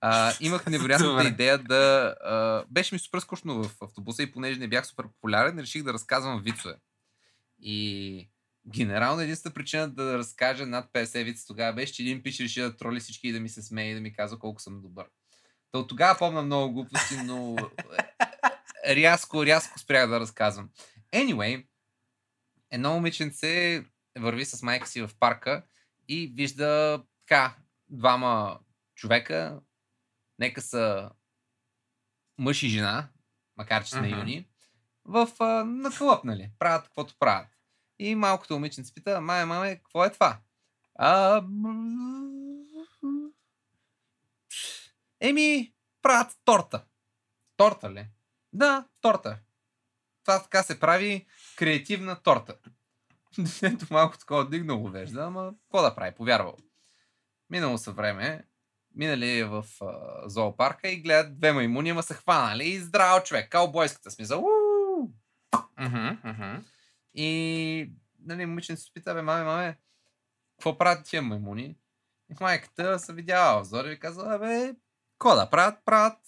[0.00, 2.14] А, имах невероятната идея да...
[2.24, 5.92] А, беше ми супер скучно в автобуса и понеже не бях супер популярен, реших да
[5.92, 6.74] разказвам вицове.
[7.62, 8.28] И
[8.68, 12.76] генерално единствената причина да разкажа над 50 вица тогава беше, че един пич реши да
[12.76, 15.06] троли всички и да ми се смее и да ми казва колко съм добър.
[15.72, 17.56] То от тогава помня много глупости, но
[18.88, 20.70] рязко, рязко спрях да разказвам.
[21.12, 21.66] Anyway,
[22.70, 23.84] едно момиченце
[24.18, 25.62] върви с майка си в парка
[26.08, 27.56] и вижда така
[27.88, 28.60] двама
[28.94, 29.60] човека,
[30.38, 31.10] нека са
[32.38, 33.08] мъж и жена,
[33.56, 34.18] макар че са uh-huh.
[34.18, 34.48] юни,
[35.04, 36.50] в, а, на клъп, нали?
[36.58, 37.48] Правят каквото правят.
[37.98, 40.38] И малкото момиченце пита, маме, маме, какво е това?
[40.94, 41.42] А...
[45.20, 46.84] Еми, правят торта.
[47.56, 48.06] Торта ли?
[48.58, 49.38] Да, торта.
[50.24, 52.56] това така се прави креативна торта.
[53.38, 56.56] Детето малко такова дигнало вежда, ама какво да прави, повярвал.
[57.50, 58.44] Минало са време,
[58.94, 64.10] минали в а, зоопарка и гледат две маймуни, ама са хванали и здрав човек, каубойската
[64.10, 64.46] смисъл.
[67.14, 69.78] И нали, момиченцето се пита, бе, маме, маме,
[70.56, 71.76] какво правят тия маймуни?
[72.30, 74.74] И майката се видяла в зора и казва, бе,
[75.12, 75.78] какво да правят?
[75.84, 76.18] Правят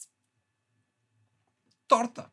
[1.91, 2.31] торта.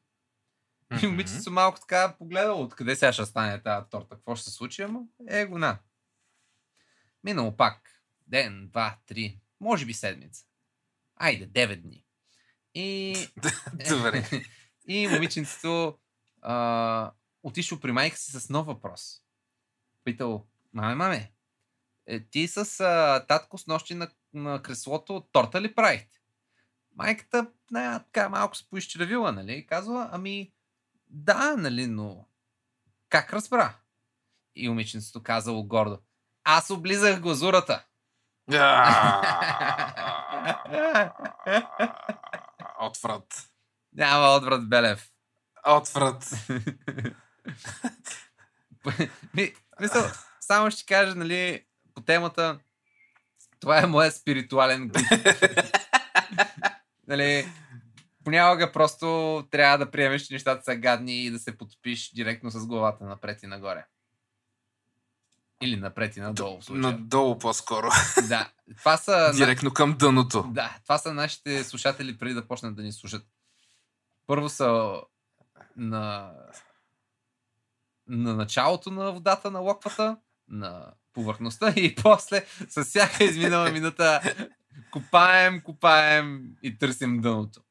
[0.92, 1.08] И Мгм.
[1.08, 5.00] момичето малко така погледало откъде сега ще стане тази торта, какво ще се случи, ама
[5.30, 5.80] е го на.
[7.24, 8.04] Минало пак.
[8.28, 10.46] Ден, два, три, може би седмица.
[11.16, 12.06] Айде, девет дни.
[12.74, 13.16] И
[13.90, 14.30] Добре.
[14.88, 15.98] и момиченцето
[16.42, 17.12] а,
[17.44, 19.22] отишло при майка си с нов въпрос.
[20.04, 21.32] Питал, маме, маме,
[22.06, 26.17] е, ти с а, татко с нощи на, на креслото торта ли правихте?
[26.98, 29.54] Майката не, така малко се поизчервила, нали?
[29.54, 30.52] И казва, ами
[31.10, 32.26] да, нали, но
[33.10, 33.74] как разбра?
[34.56, 36.00] И момиченцето казало гордо,
[36.44, 37.84] аз облизах глазурата.
[42.80, 43.50] Отврат.
[43.94, 45.10] Няма отврат Белев.
[45.68, 46.34] Отврат.
[49.34, 50.04] Ми, мисъл,
[50.40, 52.60] само ще кажа, нали, по темата,
[53.60, 55.02] това е моят спиритуален гуд.
[57.08, 57.48] нали,
[58.24, 62.68] понякога просто трябва да приемеш, че нещата са гадни и да се потопиш директно с
[62.68, 63.86] главата напред и нагоре.
[65.62, 66.92] Или напред и надолу в случая.
[66.92, 67.90] Надолу по-скоро.
[68.28, 69.32] Да, това са...
[69.36, 70.44] Директно към дъното.
[70.52, 73.28] Да, това са нашите слушатели преди да почнат да ни слушат.
[74.28, 75.02] Първо са
[75.76, 76.32] на,
[78.08, 84.22] на началото на водата на локвата, на повърхността и после с всяка изминала минута
[84.92, 87.62] копаем, копаем и търсим дъното.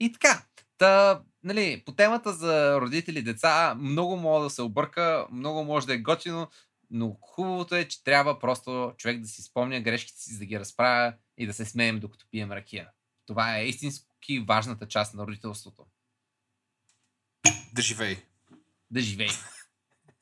[0.00, 0.42] И така,
[0.78, 5.86] та, нали, по темата за родители и деца, много може да се обърка, много може
[5.86, 6.48] да е готино,
[6.90, 11.14] но хубавото е, че трябва просто човек да си спомня грешките си, да ги разправя
[11.38, 12.88] и да се смеем докато пием ракия.
[13.26, 15.86] Това е истински важната част на родителството.
[17.72, 18.16] Да живей.
[18.90, 19.28] Да живее.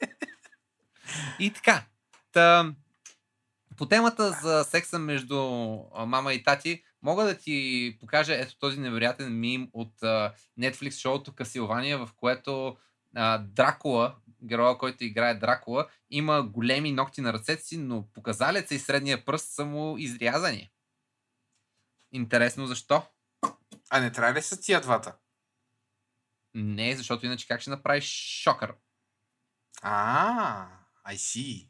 [1.38, 1.84] И така.
[2.32, 2.74] Та,
[3.76, 5.36] по темата за секса между
[6.06, 11.34] мама и тати, мога да ти покажа ето този невероятен мим от а, Netflix шоуто
[11.34, 12.76] Касилвания, в което
[13.14, 18.78] а, Дракула, героя, който играе Дракула, има големи ногти на ръцете си, но показалеца и
[18.78, 20.70] средния пръст са му изрязани.
[22.12, 23.02] Интересно защо?
[23.90, 25.16] А не трябва ли са тия двата?
[26.54, 28.04] Не, защото иначе как ще направиш
[28.42, 28.74] шокър?
[29.82, 30.66] А,
[31.08, 31.68] I see.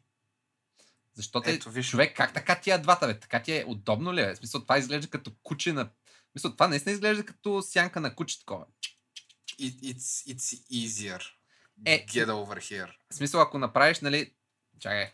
[1.13, 1.89] Защото Ето, виж.
[1.89, 3.19] човек, как така тия двата, бе?
[3.19, 4.33] Така ти е удобно ли е?
[4.33, 5.85] В смисъл, това изглежда като куче на...
[5.85, 8.65] В смисъл, това наистина изглежда като сянка на куче такова.
[9.59, 11.23] It, it's, it's easier.
[11.85, 12.93] Е, Get over here.
[13.09, 14.33] В смисъл, ако направиш, нали...
[14.79, 15.11] Чакай,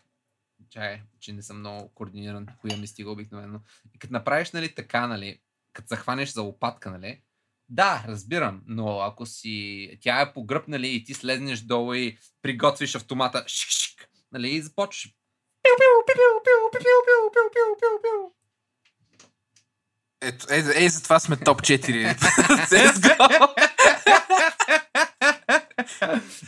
[0.70, 3.60] чакай, че не съм много координиран, коя ми стига обикновено.
[3.94, 5.40] И като направиш, нали, така, нали,
[5.72, 7.22] като захванеш за лопатка, нали,
[7.68, 9.98] да, разбирам, но ако си...
[10.00, 14.62] Тя е по гръб, нали, и ти слезнеш долу и приготвиш автомата, шик-шик, нали, и
[14.62, 15.12] започваш.
[15.62, 18.34] Пиу-пиу, пиу-пиу, пиу, пиу, пиу, пиу, пиу, пиу, пиу.
[20.20, 22.16] Ето, е, е, затова сме топ 4.
[22.70, 23.54] CSGO.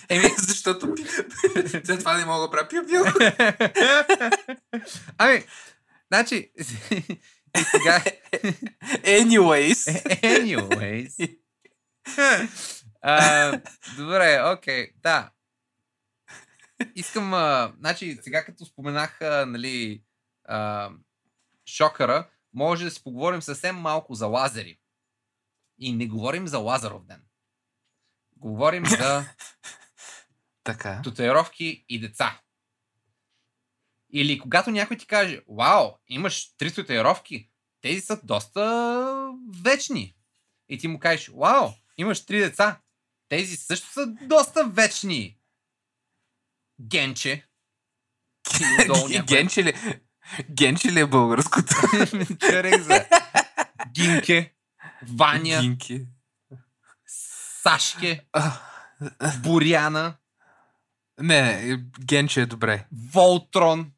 [0.09, 0.95] Еми, Защото
[1.85, 3.05] след това не мога да правя пиу-пиу.
[5.19, 5.45] ами,
[6.13, 6.51] значи,
[7.65, 8.05] сега,
[9.03, 10.05] Anyways.
[10.23, 11.39] anyways,
[13.03, 13.61] а,
[13.97, 15.31] добре, окей, да.
[16.95, 20.03] Искам, а, значи, сега като споменах, а, нали,
[20.45, 20.91] а,
[21.67, 24.79] шокъра, може да си поговорим съвсем малко за лазери.
[25.79, 27.23] И не говорим за Лазаров ден.
[28.37, 29.25] Говорим за
[30.65, 31.01] Така.
[31.05, 32.41] татуировки и деца.
[34.19, 37.51] Или когато някой ти каже, вау, имаш три татуировки,
[37.81, 40.15] тези са доста вечни.
[40.69, 42.81] И ти му кажеш, вау, имаш три деца,
[43.29, 45.39] тези също са доста вечни.
[46.81, 47.47] Генче.
[49.27, 49.75] Генче ли?
[50.51, 51.75] Генче ли е българското?
[52.41, 53.05] Чарек за
[53.93, 54.55] Гинке,
[55.09, 56.07] Ваня, Гинки.
[57.63, 58.53] Сашке, А,
[59.43, 60.17] Боряна,
[61.21, 62.87] Не, Генче е добре.
[63.13, 63.93] Волтрон.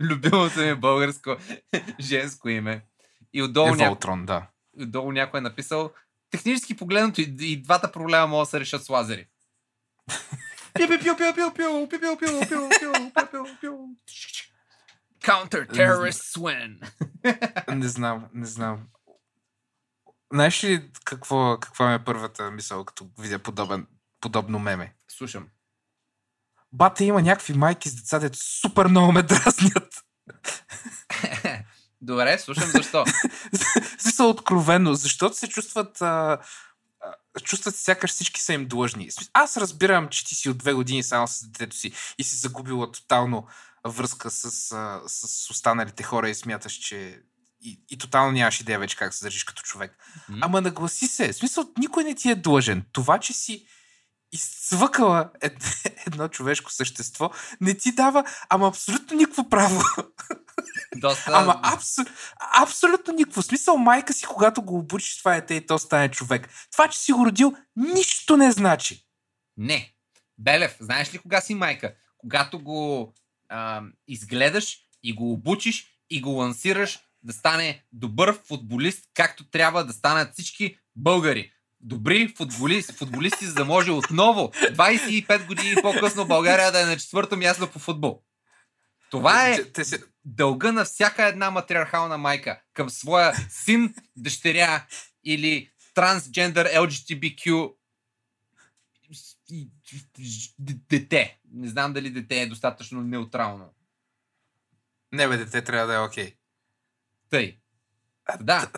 [0.00, 1.36] Любимото ми българско
[2.00, 2.84] женско име.
[3.32, 3.88] И отдолу, е няко...
[3.88, 4.46] Волтрон, да.
[4.80, 5.92] отдолу някой е написал
[6.30, 9.26] технически погледнато и, и двата проблема могат да се решат с лазери.
[15.22, 16.70] Counter terrorist win.
[17.74, 18.80] не знам, не знам.
[20.32, 23.86] Знаеш ли какво, каква ми е първата мисъл, като видя подобен,
[24.20, 24.94] подобно меме?
[25.08, 25.48] Слушам.
[26.72, 30.04] Бата има някакви майки с деца, дето супер много ме дразнят.
[32.00, 33.04] Добре, слушам защо.
[33.98, 36.38] Смисъл откровенно, защото се чувстват а,
[37.44, 39.08] чувстват се сякаш всички са им длъжни.
[39.32, 42.92] Аз разбирам, че ти си от две години само с детето си и си загубила
[42.92, 43.46] тотално
[43.86, 47.22] връзка с, а, с останалите хора и смяташ, че
[47.60, 49.98] и, и тотално нямаш идея вече как се държиш като човек.
[50.28, 50.38] М?
[50.40, 51.32] Ама нагласи се.
[51.32, 52.84] В смисъл, никой не ти е длъжен.
[52.92, 53.66] Това, че си
[54.32, 55.64] изцвъкала ед,
[56.06, 59.82] едно човешко същество, не ти дава ама абсолютно никакво право.
[60.96, 61.30] Доста...
[61.34, 62.04] Ама абсо,
[62.62, 63.42] абсолютно никакво.
[63.42, 66.48] Смисъл, майка си, когато го обучиш това дете и то стане човек.
[66.72, 69.06] Това, че си го родил, нищо не значи.
[69.56, 69.94] Не.
[70.38, 71.94] Белев, знаеш ли кога си майка?
[72.18, 73.14] Когато го
[73.48, 79.92] а, изгледаш и го обучиш и го лансираш да стане добър футболист, както трябва да
[79.92, 81.52] станат всички българи.
[81.80, 87.36] Добри футболисти, футболисти, за да може отново 25 години по-късно България да е на четвърто
[87.36, 88.22] място по футбол.
[89.10, 94.86] Това е Те- Те се, дълга на всяка една матриархална майка към своя син, дъщеря
[95.24, 97.72] или трансджендър LGTBQ
[100.88, 101.40] дете.
[101.52, 103.74] Не знам дали дете е достатъчно неутрално.
[105.12, 106.36] не бе, дете трябва да е окей.
[107.30, 107.58] Тъй.
[108.40, 108.70] Да.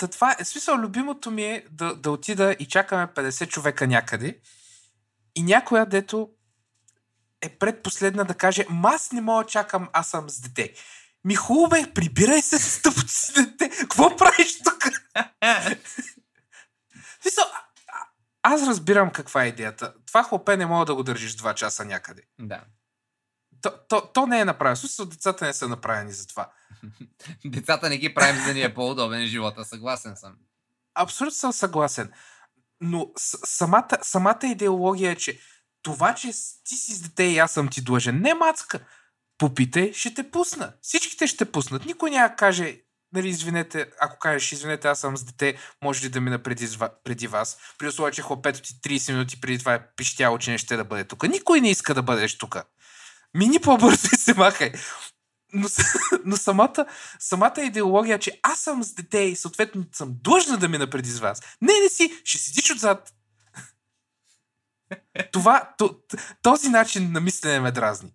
[0.00, 3.06] Т- т- т- т- това е, смисъл, любимото ми е да, да отида и чакаме
[3.06, 4.38] 50 човека някъде
[5.34, 6.30] и някоя, дето
[7.40, 10.72] е предпоследна да каже, аз не мога чакам, аз съм с дете.
[11.24, 13.70] Ми хубаво бе, прибирай се с тъпото си дете.
[13.80, 14.90] Какво правиш тук?
[17.22, 17.44] Смисъл,
[18.42, 19.94] аз разбирам каква е идеята.
[20.06, 22.22] Това хлопе не мога да го държиш 2 часа някъде.
[22.38, 22.60] Да.
[23.62, 24.76] То, то, то не е направено.
[24.76, 26.50] Смисъл, децата не са направени за това.
[27.44, 29.64] Децата не ги правим, за да ни е по-удобен живота.
[29.64, 30.36] Съгласен съм.
[30.94, 32.12] Абсолютно съм съгласен.
[32.80, 35.40] Но самата, самата идеология е, че
[35.82, 36.28] това, че
[36.64, 38.80] ти си с дете и аз съм ти длъжен, не мацка.
[39.38, 40.72] Попитай, ще те пусна.
[40.82, 41.84] Всичките ще те пуснат.
[41.84, 42.80] Никой няма каже,
[43.12, 46.68] нали, извинете, ако кажеш, извинете, аз съм с дете, може ли да мина преди,
[47.04, 47.58] преди вас?
[47.78, 50.84] При условие, че хлопето ти 30 минути преди това е пищяло, че не ще да
[50.84, 51.22] бъде тук.
[51.22, 52.56] Никой не иска да бъдеш тук.
[53.34, 54.72] Мини по-бързо и се махай.
[55.52, 55.68] Но,
[56.24, 56.86] но самата,
[57.18, 61.20] самата идеология, че аз съм с дете и съответно съм длъжна да мина преди с
[61.20, 61.42] вас.
[61.60, 63.14] Не, не си, ще седиш отзад.
[65.32, 66.00] Това, то,
[66.42, 68.10] този начин на мислене ме дразни.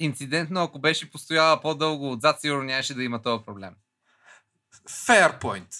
[0.00, 3.74] Инцидентно, ако беше постояла по-дълго отзад, сигурно нямаше да има този проблем.
[4.88, 5.74] Fair point.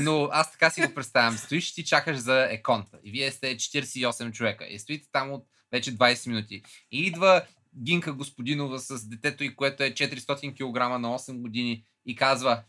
[0.00, 1.38] Но аз така си го представям.
[1.38, 2.98] Стоиш и ти чакаш за еконта.
[3.04, 4.66] И вие сте 48 човека.
[4.66, 6.62] И стоите там от вече 20 минути.
[6.90, 7.42] И идва
[7.82, 12.62] Гинка Господинова с детето и което е 400 кг на 8 години и казва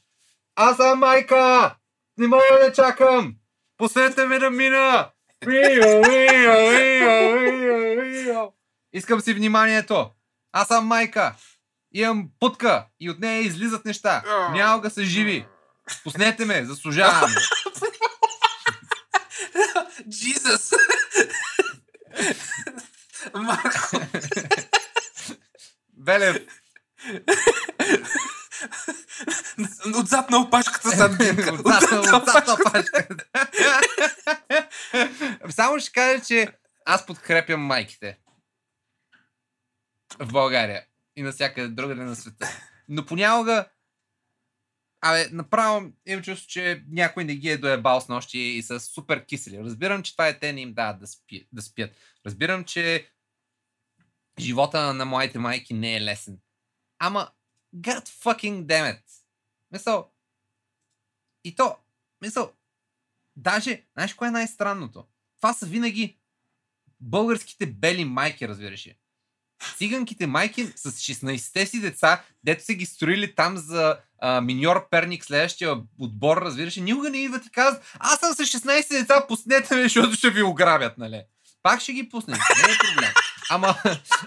[0.56, 1.76] Аз съм майка!
[2.18, 3.36] Не мога да чакам!
[3.78, 5.10] Пуснете ме да мина!
[8.94, 10.10] Искам си вниманието!
[10.52, 11.36] Аз съм майка!
[11.94, 14.24] Имам путка и от нея излизат неща.
[14.52, 15.46] Някога са живи.
[16.04, 17.32] Пуснете ме, заслужавам.
[20.10, 20.74] Jesus!
[23.34, 24.00] Марко,
[26.08, 26.48] Белев,
[29.96, 31.54] отзад на опашката зад гинка.
[31.66, 33.26] Отзад на- отзад на пачката.
[35.50, 36.48] Само ще кажа, че
[36.86, 38.18] аз подкрепям майките.
[40.20, 40.86] В България.
[41.16, 42.48] И навсякъде другаде на света.
[42.90, 43.66] Но понякога
[45.02, 49.26] Абе, направо имам чувство, че някой не ги е доебал с нощи и са супер
[49.26, 49.60] кисели.
[49.64, 51.92] Разбирам, че това е те не им дават да, спи, да спят.
[52.26, 53.10] Разбирам, че
[54.40, 56.40] живота на моите майки не е лесен.
[57.00, 57.32] Ама,
[57.76, 59.04] god fucking damn it.
[59.72, 60.12] Мисъл,
[61.44, 61.76] и то,
[62.22, 62.54] мисъл,
[63.36, 65.06] даже, знаеш кое е най-странното?
[65.38, 66.18] Това са винаги
[67.00, 68.98] българските бели майки, разбираш ли.
[69.78, 75.26] Циганките майки с 16-те си деца, дето са ги строили там за а, миньор Перник,
[75.26, 79.76] следващия отбор, разбираш ли, никога не идват и казват, аз съм с 16 деца, пуснете
[79.76, 81.24] ме, защото ще ви ограбят, нали?
[81.68, 83.12] Пак ще ги пуснем, не е проблем.
[83.50, 83.76] Ама,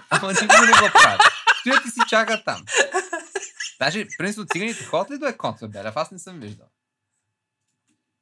[0.09, 1.21] ама никога не го правят.
[1.59, 2.65] Стоят и си чакат там.
[3.79, 5.97] Даже, принципно, циганите ходят ли до Еконт, Белев?
[5.97, 6.67] Аз не съм виждал.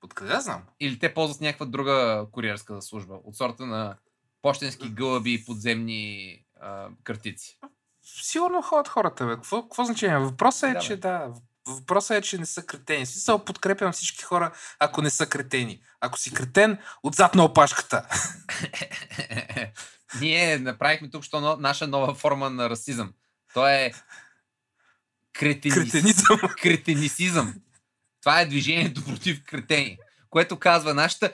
[0.03, 0.63] Откъде знам?
[0.79, 3.97] Или те ползват някаква друга куриерска служба, от сорта на
[4.41, 7.59] почтенски гълъби и подземни а, картици.
[8.03, 9.35] Сигурно ходят хората, бе.
[9.35, 10.17] Какво, какво значение?
[10.17, 10.99] Въпросът е, Да, че бе.
[10.99, 11.33] да.
[11.69, 13.05] Въпросът е, че не са кретени.
[13.05, 15.81] Смисъл, подкрепям всички хора, ако не са кретени.
[16.01, 18.07] Ако си кретен, отзад на опашката.
[20.19, 23.13] Ние направихме тук що наша нова форма на расизъм.
[23.53, 23.91] То е
[25.33, 25.75] кретенис...
[25.75, 26.39] Кретенизъм.
[26.61, 27.55] кретенисизъм.
[28.21, 29.97] Това е движението против кретени,
[30.29, 31.33] което казва нашата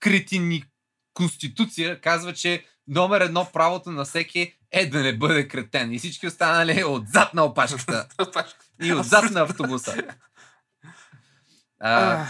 [0.00, 0.64] кретини
[1.14, 5.92] конституция, казва, че номер едно правото на всеки е да не бъде кретен.
[5.92, 8.08] И всички останали отзад на опашката.
[8.82, 10.16] и отзад на автобуса.
[11.78, 12.26] А,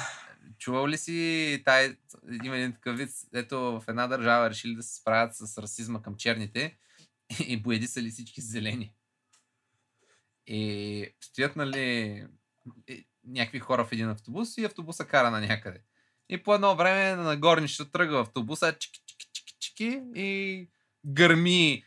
[0.58, 1.96] чувал ли си тай,
[2.44, 6.16] има един такъв вид, ето в една държава решили да се справят с расизма към
[6.16, 6.78] черните
[7.46, 8.92] и боеди са ли всички зелени.
[10.46, 12.26] И стоят, нали,
[13.24, 15.80] някакви хора в един автобус и автобуса кара на някъде.
[16.28, 20.68] И по едно време на горнището тръгва автобуса, чики, чики, чики, чики, и
[21.06, 21.84] гърми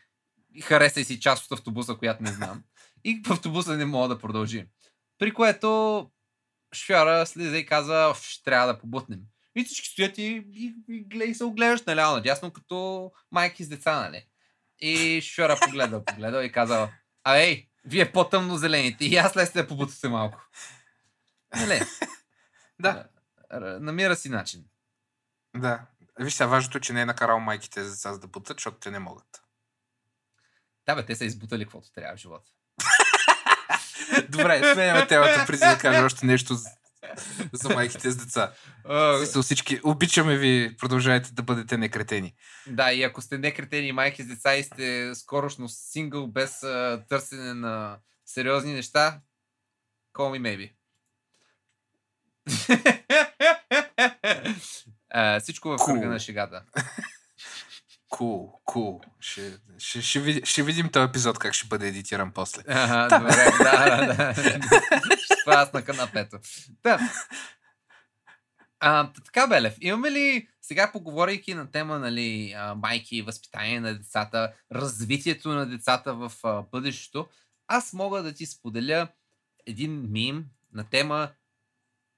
[0.54, 2.64] и хареса си част от автобуса, която не знам.
[3.04, 4.66] И в автобуса не мога да продължи.
[5.18, 6.10] При което
[6.74, 9.20] шофьора слиза и казва, ще трябва да побутнем.
[9.54, 14.00] И всички стоят и, и, и, и се оглеждат наляво надясно, като майки с деца,
[14.00, 14.26] нали?
[14.78, 16.92] И шофьора погледа, погледа и казва,
[17.24, 20.48] а ей, вие по-тъмно зелените и аз лесте да побутате малко.
[21.56, 21.80] Нали?
[22.80, 23.08] да.
[23.80, 24.64] Намира си начин.
[25.56, 25.86] Да.
[26.20, 28.90] Виж сега, важното е, че не е накарал майките за деца да бутат, защото те
[28.90, 29.42] не могат.
[30.86, 32.50] Да, бе, те са избутали каквото трябва в живота.
[34.30, 36.56] Добре, сменяме темата, преди да кажа още нещо
[37.52, 38.52] за майките с деца.
[38.84, 42.34] Uh, всички, обичаме ви, продължайте да бъдете некретени.
[42.66, 47.54] Да, и ако сте некретени майки с деца и сте скорошно сингъл без uh, търсене
[47.54, 49.20] на сериозни неща,
[50.14, 50.72] call me maybe.
[55.16, 56.62] uh, всичко в кръга на шегата.
[58.10, 59.00] Кул, cool, кул.
[59.00, 59.04] Cool.
[59.20, 62.62] Ще, ще, ще, ще видим този епизод как ще бъде едитиран после.
[62.68, 63.18] Ага, да.
[63.18, 64.34] добре, да, да, да.
[65.16, 66.38] ще аз на канапето.
[66.82, 66.98] Да.
[68.80, 75.48] А, така, Белев, имаме ли, сега поговорейки на тема, нали, майки, възпитание на децата, развитието
[75.48, 77.28] на децата в а, бъдещето,
[77.66, 79.08] аз мога да ти споделя
[79.66, 81.30] един мим на тема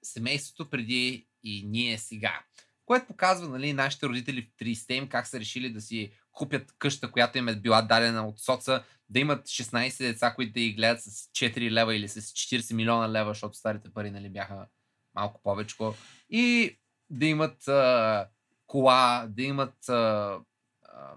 [0.02, 2.40] семейството преди и ние сега
[2.84, 7.10] което показва нали, нашите родители в 30-те им как са решили да си купят къща,
[7.10, 11.02] която им е била дадена от соца, да имат 16 деца, които да ги гледат
[11.02, 14.66] с 4 лева или с 40 милиона лева, защото старите пари нали, бяха
[15.14, 15.76] малко повече.
[16.30, 16.78] И
[17.10, 18.28] да имат а,
[18.66, 20.38] кола, да имат а,
[20.82, 21.14] а,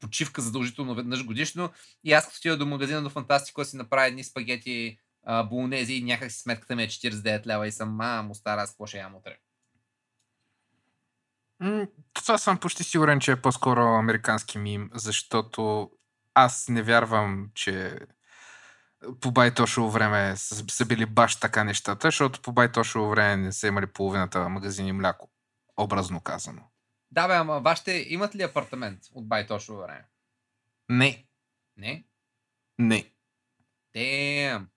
[0.00, 1.70] почивка задължително веднъж годишно.
[2.04, 4.98] И аз като отида до магазина до Фантастико си направя едни спагети
[5.48, 8.86] болонези и някак си сметката ми е 49 лева и съм, мамо, стара, аз какво
[8.86, 9.38] ще ям утре?
[12.12, 15.90] Това съм почти сигурен, че е по-скоро американски мим, защото
[16.34, 17.98] аз не вярвам, че
[19.20, 23.66] по байтошово време са, са били баш така нещата, защото по байтошово време не са
[23.66, 25.30] имали половината магазини мляко.
[25.76, 26.62] Образно казано.
[27.10, 30.04] Да, бе, ама вашите имат ли апартамент от байтошово време?
[30.88, 31.26] Не.
[31.76, 32.04] Не?
[32.78, 33.10] Не.
[33.94, 34.68] Дем.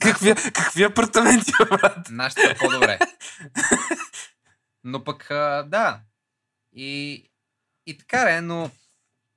[0.00, 2.06] какви, какви апартаменти, брат?
[2.10, 2.98] Нашите по-добре.
[4.84, 5.26] Но пък,
[5.68, 6.00] да.
[6.72, 7.24] И,
[7.86, 8.70] и така е, но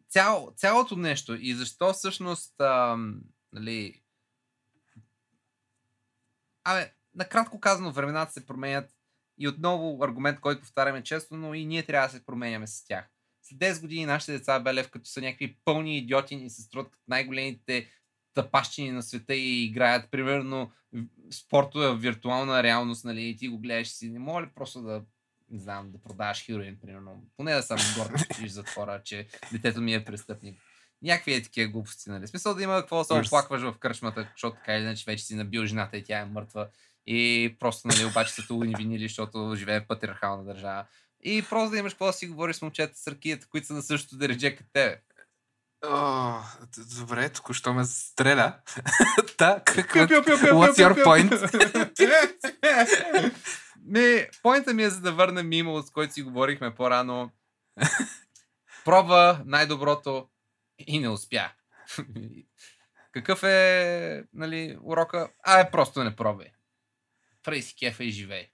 [0.09, 2.97] цяло, цялото нещо и защо всъщност, а,
[3.53, 4.01] нали,
[6.63, 8.91] абе, накратко казано, времената се променят
[9.37, 13.09] и отново аргумент, който повтаряме често, но и ние трябва да се променяме с тях.
[13.41, 17.03] След 10 години нашите деца Белев, като са някакви пълни идиоти и се струват като
[17.07, 17.89] най-големите
[18.33, 20.71] тъпащини на света и играят, примерно,
[21.31, 25.03] спортове в виртуална реалност, нали, и ти го гледаш си, не мога ли просто да
[25.55, 27.23] не знам, да продаваш хероин, примерно.
[27.37, 30.59] Поне да съм горд, че в затвора, че детето ми е престъпник.
[31.01, 32.27] Някакви е такива глупости, нали?
[32.27, 35.35] Смисъл да има какво да се оплакваш в кръчмата, защото така или иначе вече си
[35.35, 36.67] набил жената и тя е мъртва.
[37.07, 40.85] И просто, нали, обаче са тулни винили, защото живее в патриархална държава.
[41.23, 43.81] И просто да имаш какво да си говориш с момчета с ракията, които са на
[43.81, 45.01] същото дередже като тебе.
[45.87, 46.39] О,
[46.99, 48.53] добре, току-що ме стреля.
[49.37, 49.99] Та, какво?
[49.99, 51.31] What's your point?
[53.87, 57.31] Не, поинта ми е за да върнем мимо, с който си говорихме по-рано.
[58.85, 60.29] Пробва най-доброто
[60.79, 61.51] и не успя.
[63.11, 65.31] Какъв е нали, урока?
[65.43, 66.51] А, е просто не пробвай.
[67.43, 68.51] Прей си кефа и живей.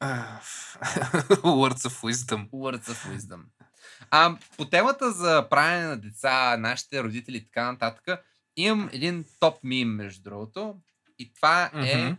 [0.02, 2.50] Words of wisdom.
[2.50, 3.42] Words of wisdom.
[4.10, 8.24] А, по темата за правене на деца, нашите родители и така нататък,
[8.56, 10.80] имам един топ мим, между другото.
[11.18, 12.16] И това е mm-hmm.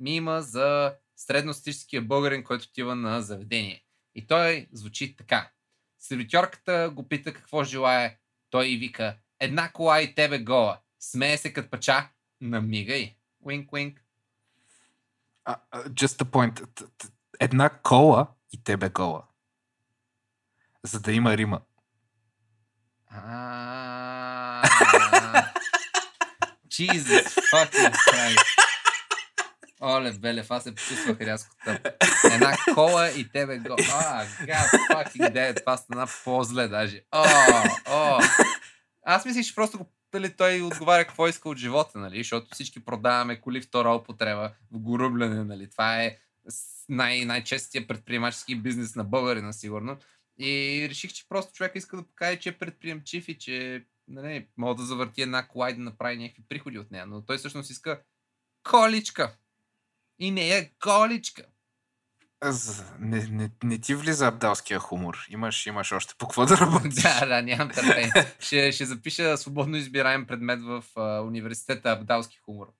[0.00, 3.84] мима за средностатистическия българин, който отива на заведение.
[4.14, 5.50] И той звучи така.
[5.98, 8.16] Сервитьорката го пита какво желая.
[8.50, 10.78] Той и вика, една кола и тебе гола.
[11.00, 12.08] Смее се като пача,
[12.40, 13.16] намигай.
[13.40, 14.04] Уинк, уинк.
[15.48, 16.86] Uh, uh, just a point.
[17.40, 19.22] Една кола и тебе гола.
[20.82, 21.60] За да има рима.
[26.70, 28.69] Jesus fucking Christ.
[29.82, 31.88] Оле, Белев, аз се почувствах рязко тъп.
[32.32, 33.76] Една кола и тебе го.
[33.92, 35.60] А, гад, fucking dead.
[35.60, 37.02] Това стана по-зле даже.
[37.12, 37.24] О,
[37.88, 38.20] о.
[39.02, 42.18] Аз мислих, че просто го дали той отговаря какво иска от живота, нали?
[42.18, 45.70] Защото всички продаваме коли втора употреба в горубляне, нали?
[45.70, 46.18] Това е
[46.88, 49.96] най- най-честия предприемачески бизнес на българина, сигурно.
[50.38, 54.74] И реших, че просто човек иска да покаже, че е предприемчив и че нали, мога
[54.74, 57.06] да завърти една кола и да направи някакви приходи от нея.
[57.06, 58.00] Но той всъщност иска
[58.70, 59.36] количка.
[60.20, 61.42] И не е количка.
[62.98, 65.26] Не, не, не ти влиза абдалския хумор.
[65.28, 66.94] Имаш, имаш още по какво да работиш.
[67.02, 68.12] да, да, нямам търпение.
[68.40, 72.72] ще, ще запиша свободно избираем предмет в а, университета абдалски хумор,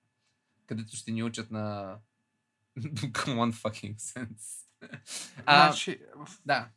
[0.67, 1.97] където ще ни учат на
[2.95, 4.61] common fucking sense.
[5.47, 6.01] А, значи,
[6.47, 6.69] да.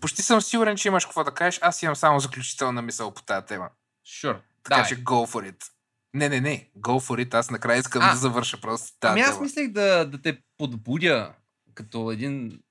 [0.00, 1.58] Почти съм сигурен, че имаш какво да кажеш.
[1.62, 3.70] Аз имам само заключителна мисъл по тази тема.
[4.06, 4.40] Sure.
[4.62, 5.70] Така че go for it.
[6.14, 6.70] Не, не, не.
[6.76, 7.34] Go for it.
[7.34, 9.42] Аз накрая искам а, да завърша просто тази Ами аз тема.
[9.42, 11.34] мислех да, да те подбудя
[11.74, 12.62] като един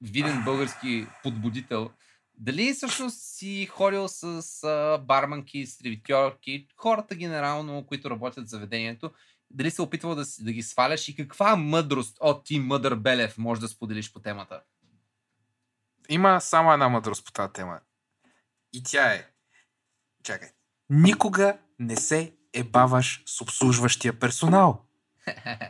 [0.00, 1.90] виден български подбудител.
[2.34, 4.24] Дали всъщност си ходил с
[4.64, 9.10] а, барманки, сервитьорки, хората генерално, които работят в заведението,
[9.50, 13.60] дали се опитвал да, да ги сваляш и каква мъдрост от ти, мъдър Белев, може
[13.60, 14.62] да споделиш по темата?
[16.08, 17.80] Има само една мъдрост по тази тема.
[18.72, 19.28] И тя е...
[20.24, 20.48] Чакай.
[20.90, 24.84] Никога не се ебаваш с обслужващия персонал.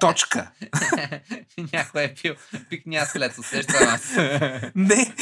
[0.00, 0.50] Точка.
[1.72, 2.34] Някой е пил
[2.70, 4.12] пикня след, усещам аз.
[4.74, 5.14] не,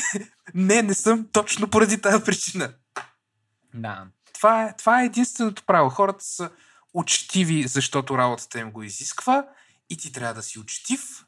[0.55, 2.75] не, не съм точно поради тази причина.
[3.75, 4.07] Да.
[4.35, 5.91] Това е, това е единственото право.
[5.91, 6.51] Хората са
[6.95, 9.47] учтиви, защото работата им го изисква
[9.91, 11.25] и ти трябва да си учтив,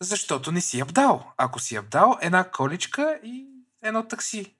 [0.00, 1.32] защото не си абдал.
[1.36, 3.46] Ако си абдал, една количка и
[3.82, 4.56] едно такси.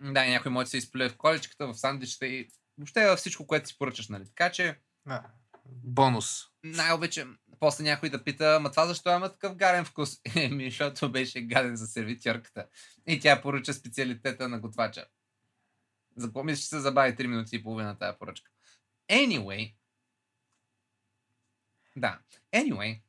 [0.00, 2.48] Да, някой може да се изполе в количката, в сандвичета и
[2.80, 4.24] въобще във всичко, което си поръчаш, нали?
[4.24, 4.80] Така че...
[5.06, 5.22] Да.
[5.66, 6.44] Бонус.
[6.64, 10.20] Най-обичам после някой да пита, ма това защо има такъв гаден вкус?
[10.36, 12.66] Еми, защото беше гаден за сервитьорката.
[13.06, 15.06] И тя поръча специалитета на готвача.
[16.16, 18.50] За какво мислиш, че се забави 3 минути и половина тази поръчка?
[19.10, 19.74] Anyway.
[21.96, 22.18] Да.
[22.54, 23.00] Anyway.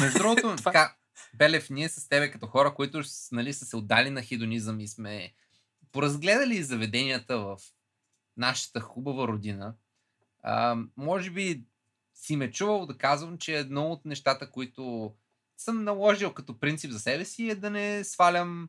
[0.00, 0.96] Между другото, така,
[1.34, 3.02] Белев, ние с тебе като хора, които
[3.32, 5.34] нали, са се отдали на хидонизъм и сме
[5.92, 7.58] поразгледали заведенията в
[8.36, 9.74] нашата хубава родина,
[10.42, 11.64] а, може би
[12.14, 15.14] си ме чувал да казвам, че едно от нещата, които
[15.58, 18.68] съм наложил като принцип за себе си е да не свалям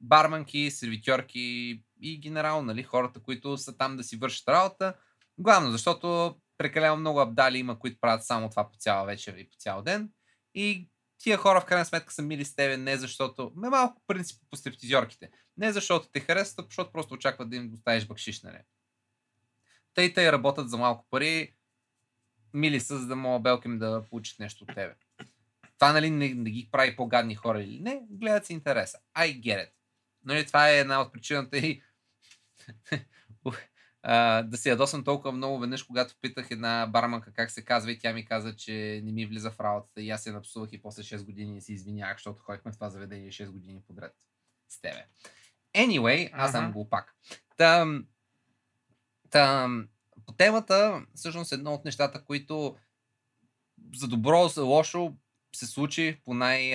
[0.00, 4.94] барманки, сервитьорки и генерално нали, хората, които са там да си вършат работа.
[5.38, 9.56] Главно, защото прекалено много абдали има, които правят само това по цяла вечер и по
[9.58, 10.10] цял ден.
[10.54, 10.88] И
[11.18, 13.52] тия хора в крайна сметка са мили с тебе не защото...
[13.56, 15.30] Ме малко принцип по стриптизьорките.
[15.56, 18.58] Не защото те харесват, защото просто очакват да им доставиш бакшиш, нали?
[19.94, 21.54] Тъй тъй работят за малко пари,
[22.54, 24.94] мили са, за да мога белка им да получат нещо от тебе.
[25.78, 28.98] Това нали не, не ги прави по-гадни хора или не, гледат си интереса.
[29.16, 29.70] I get it.
[30.24, 31.82] Нали, това е една от причината и
[34.44, 38.12] да се ядосвам толкова много веднъж, когато питах една барманка как се казва и тя
[38.12, 41.24] ми каза, че не ми влиза в работата и аз се напсувах и после 6
[41.24, 44.12] години се извинявах, защото ходихме в това заведение 6 години подред
[44.68, 45.06] с тебе.
[45.74, 47.14] Anyway, аз съм глупак.
[47.56, 48.06] Там,
[49.34, 49.88] там,
[50.26, 52.76] по темата, всъщност едно от нещата, които
[53.94, 55.12] за добро, за лошо
[55.56, 56.74] се случи по най-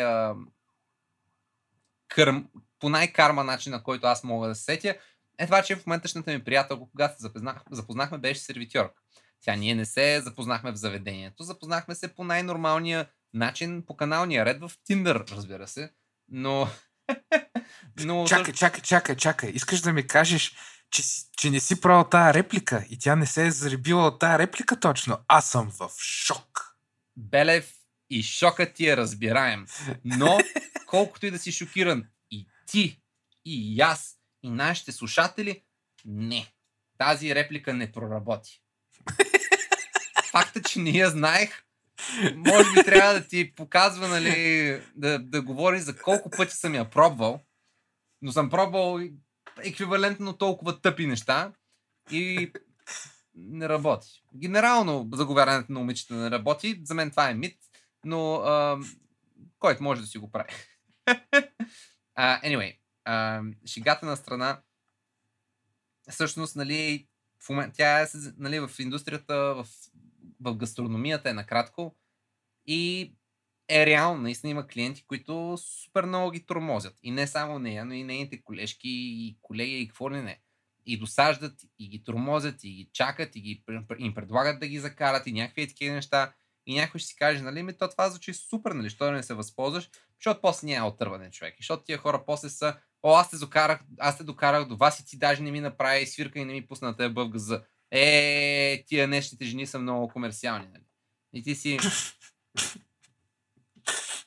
[2.07, 2.47] кърм,
[2.79, 4.95] по най-карма начин, на който аз мога да се сетя,
[5.37, 9.01] е това, че в моменташната ми приятелка, когато се запознах, запознахме, беше сервитьорка.
[9.41, 14.59] Тя ние не се запознахме в заведението, запознахме се по най-нормалния начин, по каналния ред
[14.59, 15.91] в Тиндър, разбира се.
[16.29, 16.67] Но...
[18.05, 18.25] но...
[18.25, 19.49] Чакай, чакай, чакай, чакай.
[19.49, 20.55] Искаш да ми кажеш,
[20.91, 21.03] че,
[21.37, 24.79] че не си правил тази реплика и тя не се е заребила от тази реплика
[24.79, 25.17] точно.
[25.27, 26.75] Аз съм в шок.
[27.17, 27.73] Белев
[28.09, 29.65] и шокът ти е разбираем.
[30.05, 30.39] Но,
[30.85, 33.01] колкото и да си шокиран, и ти,
[33.45, 35.63] и аз, и нашите слушатели,
[36.05, 36.53] не.
[36.97, 38.61] Тази реплика не проработи.
[40.31, 41.63] Факта, че не я знаех,
[42.35, 46.89] може би трябва да ти показва, нали, да, да говори за колко пъти съм я
[46.89, 47.41] пробвал,
[48.21, 48.99] но съм пробвал
[49.63, 51.53] еквивалентно толкова тъпи неща
[52.11, 52.51] и
[53.35, 54.23] не работи.
[54.35, 56.81] Генерално заговарянето на момичета не работи.
[56.83, 57.57] За мен това е мит,
[58.05, 58.79] но а,
[59.59, 60.49] който може да си го прави.
[62.19, 64.61] uh, anyway, uh, шегата на страна
[66.09, 67.07] всъщност, нали,
[67.45, 68.07] в момент, тя е
[68.37, 69.67] нали, в индустрията, в,
[70.41, 71.95] в гастрономията е накратко
[72.65, 73.13] и
[73.69, 74.21] е реално.
[74.21, 76.99] Наистина има клиенти, които супер много ги тормозят.
[77.03, 80.39] И не само нея, но и нейните колежки и колеги и какво ли не.
[80.85, 83.63] И досаждат, и ги тормозят, и ги чакат, и ги,
[83.97, 86.33] им предлагат да ги закарат, и някакви такива неща.
[86.65, 89.23] и някой ще си каже, нали, ми то това звучи супер, нали, що да не
[89.23, 89.89] се възползваш,
[90.19, 91.53] защото после няма отърване човек.
[91.53, 94.99] И защото тия хора после са, о, аз те докарах, аз те докарах до вас
[94.99, 97.51] и ти даже не ми направи свирка и не ми пусна на теб БГЗ.
[97.91, 100.83] Е, тия нещите жени са много комерциални, нали.
[101.33, 101.77] И ти си...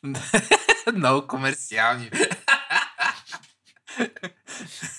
[0.94, 2.10] много комерциални.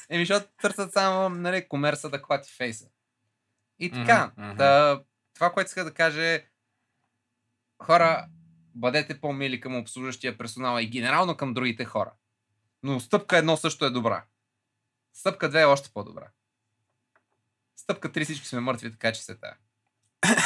[0.09, 2.89] Еми, защото търсят само, нали, комерса да клати фейса.
[3.79, 6.45] И така, Мгм, да, това, което иска да каже е,
[7.83, 8.27] хора,
[8.75, 12.13] бъдете по-мили към обслужващия персонал и генерално към другите хора.
[12.83, 14.23] Но стъпка едно също е добра.
[15.13, 16.27] Стъпка две е още по-добра.
[17.75, 19.57] Стъпка три всички сме мъртви, така че се тая.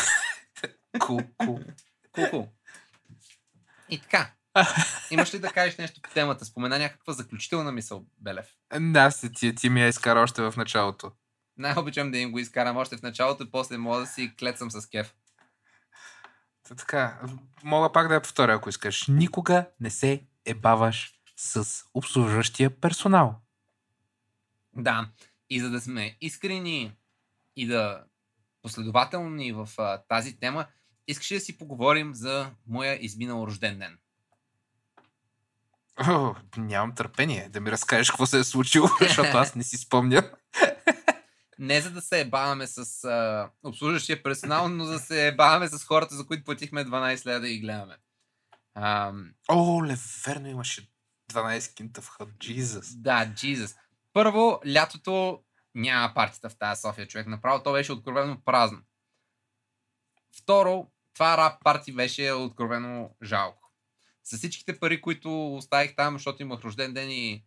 [1.00, 1.20] Кул.
[2.14, 2.50] Кул-кул.
[3.90, 4.37] И така.
[5.12, 6.46] Имаш ли да кажеш нещо по темата?
[6.46, 8.48] Спомена някаква заключителна мисъл, Белев.
[8.80, 11.12] Да, си, ти, ти ми я изкара още в началото.
[11.58, 14.90] Най-обичам да им го изкарам още в началото и после мога да си клецам с
[14.90, 15.14] кеф.
[16.68, 17.20] Та така,
[17.64, 19.08] мога пак да я повторя, ако искаш.
[19.08, 23.36] Никога не се ебаваш с обслужващия персонал.
[24.76, 25.10] Да,
[25.50, 26.92] и за да сме искрени
[27.56, 28.04] и да
[28.62, 30.66] последователни в а, тази тема,
[31.08, 33.98] искаш да си поговорим за моя изминал рожден ден.
[36.58, 40.32] Нямам търпение да ми разкажеш какво се е случило, защото аз не си спомня.
[41.60, 45.84] Не за да се ебаваме с а, обслужващия персонал, но за да се ебаваме с
[45.84, 47.98] хората, за които платихме 12 лева да ги гледаме.
[48.76, 49.96] Ам, О, ле,
[50.26, 50.90] верно имаше
[51.32, 52.30] 12 кинта в ход.
[52.30, 53.02] Jesus.
[53.02, 53.78] Да, Jesus.
[54.14, 55.44] Първо, лятото
[55.76, 57.28] няма партията в тази София, човек.
[57.28, 58.80] Направо то беше откровено празно.
[60.42, 63.67] Второ, това рап парти беше откровено жалко.
[64.28, 67.44] С всичките пари, които оставих там, защото имах рожден ден и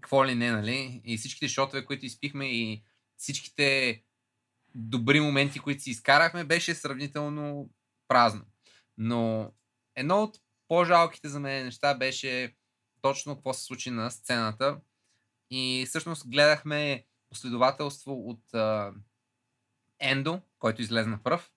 [0.00, 1.00] какво ли не, нали?
[1.04, 2.82] И всичките шотове, които изпихме и
[3.16, 4.02] всичките
[4.74, 7.70] добри моменти, които си изкарахме, беше сравнително
[8.08, 8.44] празно.
[8.98, 9.52] Но
[9.96, 12.56] едно от по-жалките за мен неща беше
[13.00, 14.80] точно какво се случи на сцената.
[15.50, 18.42] И всъщност гледахме последователство от
[20.00, 21.52] Ендо, който излезна пръв,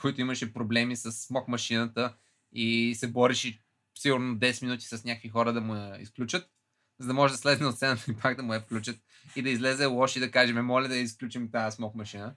[0.00, 2.16] който имаше проблеми с смок машината
[2.54, 3.60] и се бореше
[3.98, 6.50] сигурно 10 минути с някакви хора да му я изключат,
[6.98, 8.96] за да може да слезе от сцената и пак да му я включат
[9.36, 12.34] и да излезе лош и да каже, ме моля да изключим тази смок машина.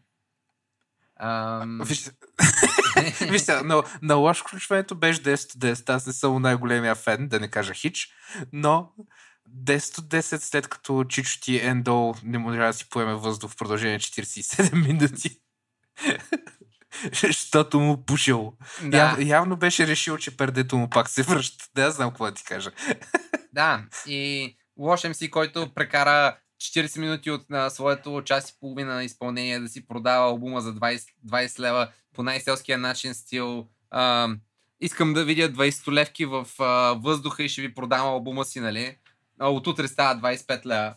[1.20, 1.82] Ам...
[1.86, 2.12] Вижте,
[3.32, 3.62] Вижте
[4.02, 5.90] на, лош включването беше 10 от 10.
[5.90, 8.14] Аз не съм най-големия фен, да не кажа хич,
[8.54, 8.92] но
[9.50, 13.56] 10 от 10 след като Чичо ти Ендол не може да си поеме въздух в
[13.56, 15.40] продължение на 47 минути.
[17.24, 18.54] Защото му пушил.
[18.84, 18.98] Да.
[18.98, 21.66] Яв, явно беше решил, че пердето му пак се връща.
[21.76, 22.72] Да, я знам какво да ти кажа.
[23.54, 29.60] Да, и лош MC, който прекара 40 минути от на своето час и половина изпълнение
[29.60, 33.68] да си продава албума за 20, 20 лева по най-селския начин стил.
[33.92, 34.30] А,
[34.80, 38.98] искам да видя 20 левки в а, въздуха и ще ви продам албума си, нали?
[39.40, 40.96] А, от утре става 25 лева.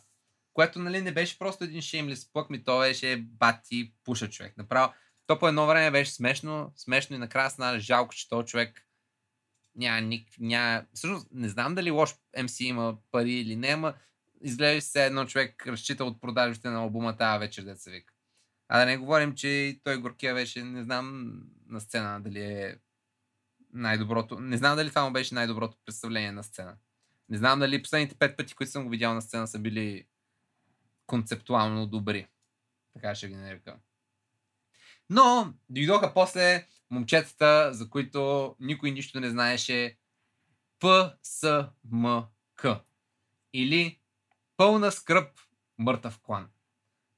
[0.53, 4.55] Което, нали, не беше просто един шеймлис плък, ми то беше бати пуша човек.
[4.59, 4.93] Направо,
[5.31, 8.87] то по едно време беше смешно, смешно и накрая стана жалко, че този човек
[9.76, 10.28] няма ник...
[10.39, 10.85] Няма...
[10.95, 13.95] Всъщност, не знам дали лош MC има пари или не, ама
[14.41, 18.14] изглежда се едно човек разчита от продажите на албума тази вечер, деца се вика.
[18.68, 21.33] А да не говорим, че той Горкия беше, не знам
[21.66, 22.76] на сцена дали е
[23.72, 24.41] най-доброто.
[24.41, 26.76] Не знам дали това му беше най-доброто представление на сцена.
[27.28, 30.07] Не знам дали последните пет пъти, които съм го видял на сцена, са били
[31.07, 32.28] концептуално добри.
[32.95, 33.76] Така ще ги нарека.
[35.11, 39.97] Но дойдоха после момчетата, за които никой нищо не знаеше.
[40.81, 42.67] ПСМК.
[43.55, 43.99] Или
[44.57, 45.31] пълна скръп
[45.79, 46.49] мъртъв клан.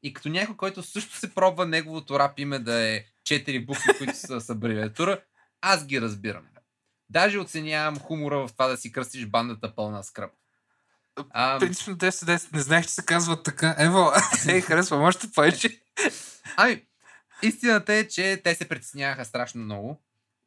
[0.02, 4.16] И като някой, който също се пробва неговото рап име да е 4 букви, които
[4.16, 5.20] са с абревиатура,
[5.60, 6.46] аз ги разбирам.
[7.10, 10.32] Даже оценявам хумора в това да си кръстиш бандата пълна скръп.
[11.30, 13.76] А, Принципно 10-10 не знаех, че се казва така.
[13.78, 14.10] Ево,
[14.48, 15.82] ей, харесвам още повече.
[16.56, 16.82] Ами,
[17.42, 20.02] истината е, че те се притесняваха страшно много.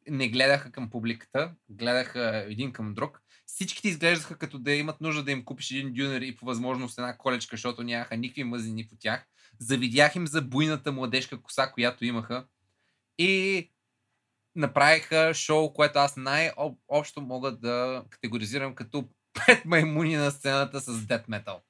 [0.08, 3.22] Не гледаха към публиката, гледаха един към друг.
[3.46, 7.16] Всичките изглеждаха като да имат нужда да им купиш един дюнер и по възможност една
[7.16, 9.26] колечка, защото нямаха никакви мъзнини по тях.
[9.60, 12.46] Завидях им за буйната младежка коса, която имаха.
[13.18, 13.70] И
[14.54, 19.08] направиха шоу, което аз най-общо мога да категоризирам като
[19.46, 21.62] пет маймуни на сцената с дет метал.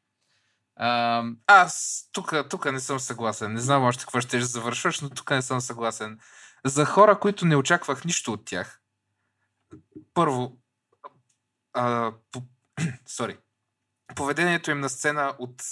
[1.47, 3.53] Аз тук, тук не съм съгласен.
[3.53, 6.20] Не знам още какво ще завършваш, но тук не съм съгласен.
[6.64, 8.81] За хора, които не очаквах нищо от тях.
[10.14, 10.59] Първо,
[11.72, 12.43] а, по,
[13.09, 13.39] sorry,
[14.14, 15.62] поведението им на сцена от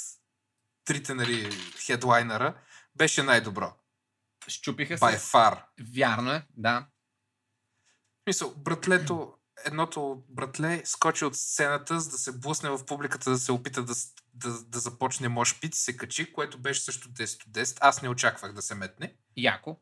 [0.84, 1.50] трите нали,
[1.86, 2.54] хедлайнера
[2.96, 3.74] беше най-добро.
[4.48, 5.32] щупиха By се.
[5.32, 5.62] far.
[5.94, 6.86] Вярно е, да.
[8.26, 9.34] Мисъл, братлето,
[9.64, 13.94] едното братле скочи от сцената, за да се блъсне в публиката, да се опита да,
[14.34, 17.78] да, да започне мошпит и се качи, което беше също 10 от 10.
[17.80, 19.14] Аз не очаквах да се метне.
[19.36, 19.80] Яко.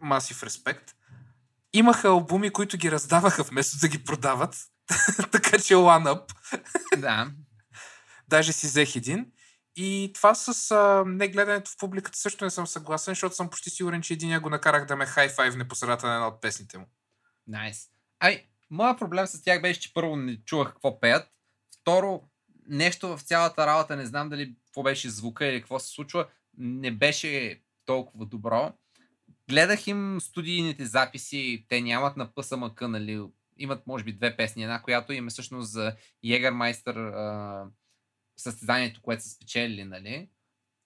[0.00, 0.94] Масив респект.
[1.72, 4.56] Имаха албуми, които ги раздаваха вместо да ги продават.
[5.32, 6.34] така че one up.
[6.96, 7.32] Да.
[8.28, 9.32] Даже си взех един.
[9.76, 14.02] И това с а, негледането в публиката също не съм съгласен, защото съм почти сигурен,
[14.02, 16.86] че един го накарах да ме хай-файвне по средата на една от песните му.
[17.46, 17.78] Найс.
[17.78, 17.88] Nice.
[18.20, 21.28] Ай, моят проблем с тях беше, че първо не чувах какво пеят.
[21.86, 22.22] Второ,
[22.68, 26.28] нещо в цялата работа, не знам дали какво беше звука или какво се случва,
[26.58, 28.72] не беше толкова добро.
[29.50, 33.22] Гледах им студийните записи, те нямат на ПСМК, нали,
[33.56, 37.12] имат може би две песни, една, която им е всъщност за Егермайстър
[38.36, 40.28] състезанието, което са спечелили, нали,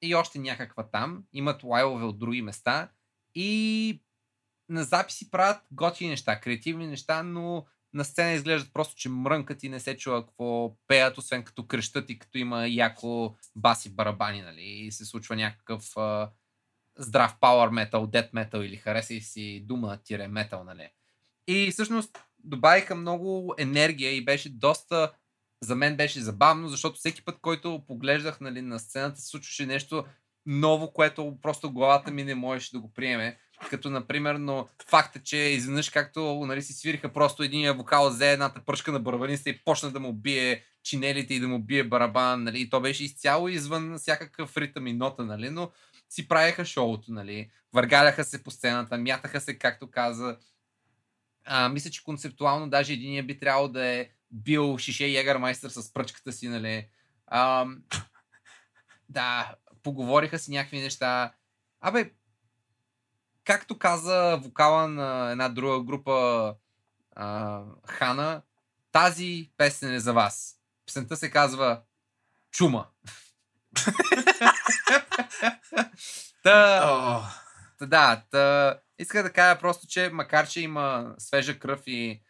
[0.02, 1.24] и още някаква там.
[1.32, 2.90] Имат лайвове от други места
[3.34, 4.02] и
[4.68, 9.68] на записи правят готини неща, креативни неща, но на сцена изглеждат просто, че мрънкат и
[9.68, 14.62] не се чува какво пеят, освен като крещат и като има яко баси барабани, нали,
[14.62, 16.30] и се случва някакъв а,
[16.98, 20.88] здрав power metal, death metal или хареса и си дума тире метал, нали.
[21.46, 25.12] И всъщност добавиха много енергия и беше доста
[25.62, 30.04] за мен беше забавно, защото всеки път, който поглеждах нали, на сцената, се случваше нещо
[30.46, 33.38] ново, което просто главата ми не можеше да го приеме.
[33.68, 38.60] Като, например, но факта, че изведнъж както нали, си свириха просто един вокал, взе едната
[38.66, 42.60] пръчка на барабаниста и почна да му бие чинелите и да му бие барабан, нали,
[42.60, 45.70] и то беше изцяло извън всякакъв ритъм и нота, нали, но
[46.08, 50.36] си правеха шоуто, нали, въргаляха се по сцената, мятаха се, както каза.
[51.44, 56.32] А, мисля, че концептуално даже единия би трябвало да е бил шише Егермайстър с пръчката
[56.32, 56.88] си, нали.
[57.26, 57.66] А,
[59.08, 61.34] да, поговориха си някакви неща.
[61.80, 62.10] Абе,
[63.50, 66.54] както каза вокала на една друга група
[67.16, 68.42] а, Хана,
[68.92, 70.56] тази песен е за вас.
[70.86, 71.82] Песента се казва
[72.50, 72.86] Чума.
[76.42, 77.22] та, oh.
[77.78, 82.22] та, да, та, иска да кажа просто, че макар, че има свежа кръв и,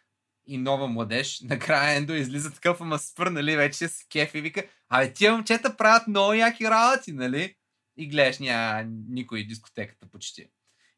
[0.47, 4.63] и нова младеж, накрая Ендо излиза такъв, ама спър, нали, вече с кеф и вика,
[4.89, 7.55] абе тия момчета правят много яки работи, нали?
[7.97, 10.49] И гледаш, няма никой дискотеката почти.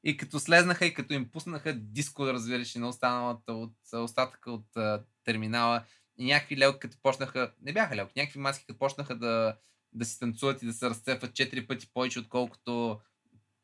[0.03, 5.03] И като слезнаха и като им пуснаха диско, разбираш, на останалата от остатъка от а,
[5.23, 5.85] терминала,
[6.17, 9.57] и някакви лелки, като почнаха, не бяха лелки, някакви маски, като почнаха да,
[9.93, 13.01] да си танцуват и да се разцепват четири пъти повече, отколкото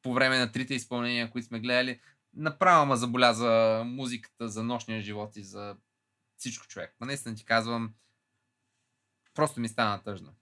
[0.01, 1.99] по време на трите изпълнения, които сме гледали,
[2.33, 5.77] направо ма заболя за музиката, за нощния живот и за
[6.37, 6.95] всичко човек.
[6.99, 7.93] Ма наистина ти казвам,
[9.33, 10.35] просто ми стана тъжно.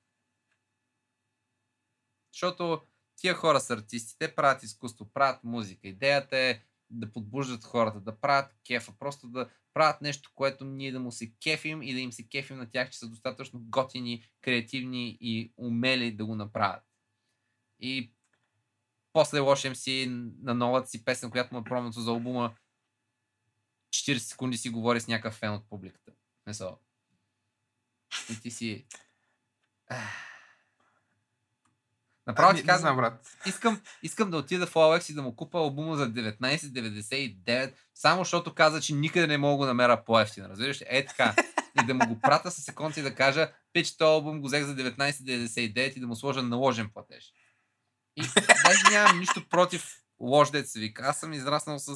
[2.34, 2.82] Защото
[3.18, 5.88] тия хора са артисти, те правят изкуство, правят музика.
[5.88, 11.00] Идеята е да подбуждат хората, да правят кефа, просто да правят нещо, което ние да
[11.00, 15.18] му се кефим и да им се кефим на тях, че са достатъчно готини, креативни
[15.22, 16.84] и умели да го направят.
[17.80, 18.14] И
[19.14, 20.08] после лошем си
[20.42, 22.56] на новата си песен, която му е промното за албума,
[23.90, 26.12] 40 секунди си говори с някакъв фен от публиката.
[26.48, 26.54] Не.
[28.32, 28.86] И ти си...
[32.28, 33.38] Направо ти казвам, брат.
[33.46, 38.54] Искам, искам да отида в OLX и да му купа албума за 19,99, само защото
[38.54, 40.46] каза, че никъде не мога да намеря по-ефтин.
[40.46, 40.82] Разбираш?
[40.86, 41.36] Е така.
[41.82, 44.64] И да му го прата с секунди и да кажа, пич, този албум го взех
[44.64, 47.34] за 19,99 и да му сложа наложен платеж.
[48.16, 48.22] И
[48.66, 51.04] даже нямам нищо против лош деца вика.
[51.06, 51.96] Аз съм израснал с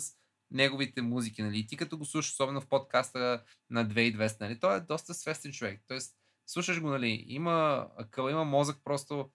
[0.51, 1.59] неговите музики, нали?
[1.59, 4.59] И ти като го слушаш, особено в подкаста на 2200, нали?
[4.59, 5.81] Той е доста свестен човек.
[5.87, 6.15] Тоест,
[6.47, 7.25] слушаш го, нали?
[7.27, 9.29] Има акъл, има мозък, просто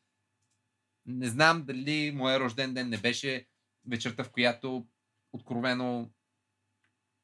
[1.07, 3.47] не знам дали моя рожден ден не беше
[3.89, 4.87] вечерта, в която
[5.33, 6.11] откровено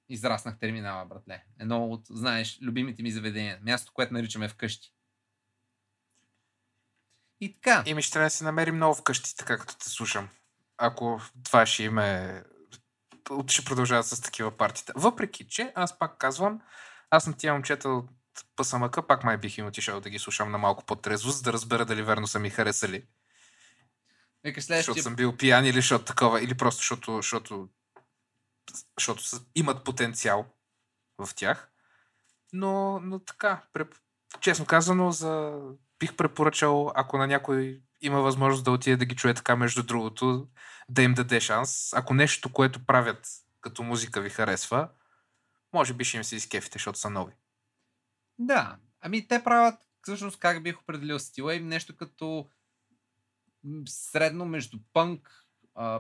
[0.09, 1.45] израснах терминала, братле.
[1.59, 3.59] Едно от, знаеш, любимите ми заведения.
[3.63, 4.95] Място, което наричаме вкъщи.
[7.41, 7.83] И така.
[7.87, 10.29] И ми ще трябва да се намерим много вкъщи, така като те слушам.
[10.77, 12.43] Ако това ще име
[13.49, 14.93] ще продължават с такива партита.
[14.97, 16.61] Въпреки, че аз пак казвам,
[17.11, 18.11] аз на тия момчета от
[18.57, 21.85] ПСМК пак май бих им отишъл да ги слушам на малко по-трезво, за да разбера
[21.85, 23.07] дали верно са ми харесали.
[24.45, 24.95] Нека следващия...
[24.95, 27.69] Защото съм бил пиян или защото такова, или просто защото, защото,
[28.99, 29.23] защото
[29.55, 30.47] имат потенциал
[31.19, 31.71] в тях.
[32.53, 33.95] Но, но така, преп...
[34.41, 35.61] честно казано, за...
[35.99, 40.49] бих препоръчал, ако на някой има възможност да отиде да ги чуе така, между другото,
[40.89, 41.93] да им даде шанс.
[41.93, 43.27] Ако нещо, което правят
[43.61, 44.89] като музика ви харесва,
[45.73, 47.33] може би ще им се изкефите, защото са нови.
[48.39, 52.49] Да, ами те правят, всъщност как бих определил стила им, нещо като
[53.87, 55.47] средно между пънк,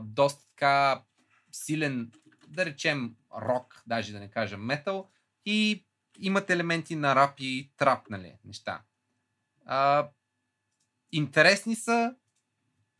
[0.01, 1.05] доста така
[1.53, 2.13] силен
[2.49, 5.11] да речем рок, даже да не кажем метал,
[5.47, 5.87] и
[6.19, 8.83] имат елементи на рап и трап, нали, неща.
[9.67, 10.09] А,
[11.13, 12.15] интересни са,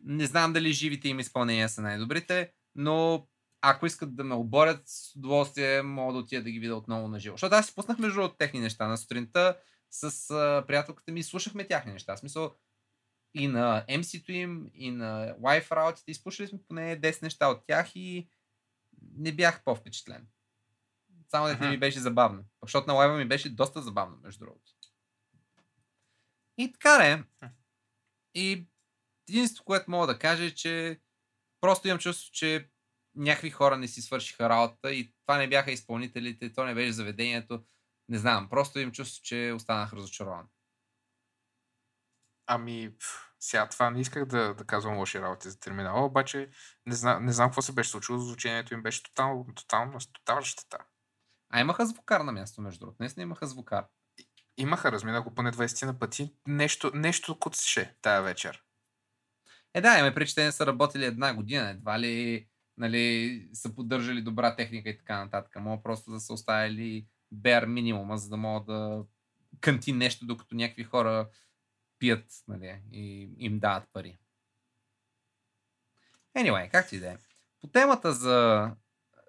[0.01, 3.27] не знам дали живите им изпълнения са най-добрите, но
[3.61, 7.21] ако искат да ме оборят, с удоволствие мога да отида да ги видя отново на
[7.21, 7.35] живо.
[7.35, 9.57] Защото аз си пуснах между от техни неща на сутринта
[9.91, 10.11] с
[10.67, 12.17] приятелката ми и слушахме тяхни неща.
[12.17, 12.55] В смисъл
[13.35, 16.11] и на MC-то им, и на Wi-Fi работите.
[16.11, 18.29] Изслушали сме поне 10 неща от тях и
[19.17, 20.27] не бях по-впечатлен.
[21.31, 22.45] Само да ми беше забавно.
[22.63, 24.73] Защото на лайва ми беше доста забавно, между другото.
[26.59, 27.25] И така не.
[28.35, 28.67] И
[29.29, 31.01] единството, което мога да кажа е, че
[31.61, 32.69] просто имам чувство, че
[33.15, 37.65] някакви хора не си свършиха работа и това не бяха изпълнителите, то не беше заведението.
[38.09, 40.49] Не знам, просто им чувство, че останах разочарован.
[42.55, 42.91] Ами,
[43.41, 46.51] сега това не исках да, да казвам лоши работи за терминала, обаче
[46.87, 50.79] не, знам, не знам какво се беше случило, звучението им беше тотално, тотално, тотална щета.
[51.51, 52.97] А имаха звукар на място, между другото.
[52.99, 53.85] Днес не имаха звукар.
[54.57, 56.35] Имаха, размина го поне 20 на пъти.
[56.47, 58.63] Нещо, нещо куцеше тая вечер.
[59.75, 61.71] Е, да, имаме преди, че те не са работили една година.
[61.71, 62.47] Едва ли
[62.79, 65.57] нали, са поддържали добра техника и така нататък.
[65.61, 69.05] Мога просто да са оставили бер минимума, за да могат да
[69.61, 71.29] кънти нещо, докато някакви хора
[72.03, 74.19] пият нали, и им дават пари.
[76.37, 77.17] Anyway, както и да е.
[77.61, 78.71] По темата за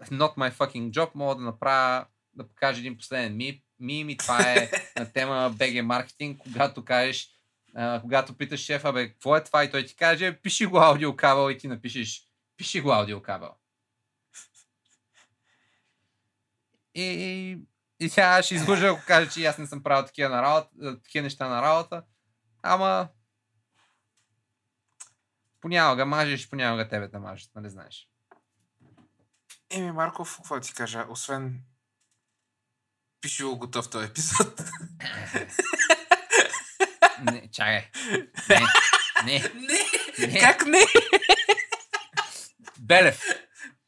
[0.03, 3.59] Not My Fucking Job мога да направя, да покажа един последен мим.
[3.79, 7.29] Мим и това е на тема BG маркетинг, когато кажеш,
[7.75, 9.63] а, когато питаш шефа, бе, какво е това?
[9.63, 13.51] И той ти каже, пиши го аудиокабел и ти напишеш, пиши го аудиокабел.
[16.95, 17.57] И, и,
[17.99, 21.23] и сега ще излъжа, ако кажа, че аз не съм правил такива, на работа, такива
[21.23, 22.03] неща на работа.
[22.63, 23.09] Ама
[25.61, 28.09] понякога мажеш, понякога тебе те мажат, нали знаеш.
[29.69, 31.05] Еми, Марков, какво ти кажа?
[31.09, 31.63] Освен
[33.21, 34.61] пиши го готов този епизод.
[37.23, 37.89] не, чакай.
[38.49, 38.59] Не,
[39.25, 39.39] не.
[40.19, 40.27] Не.
[40.27, 40.39] не.
[40.39, 40.79] Как не?
[42.79, 43.21] Белев.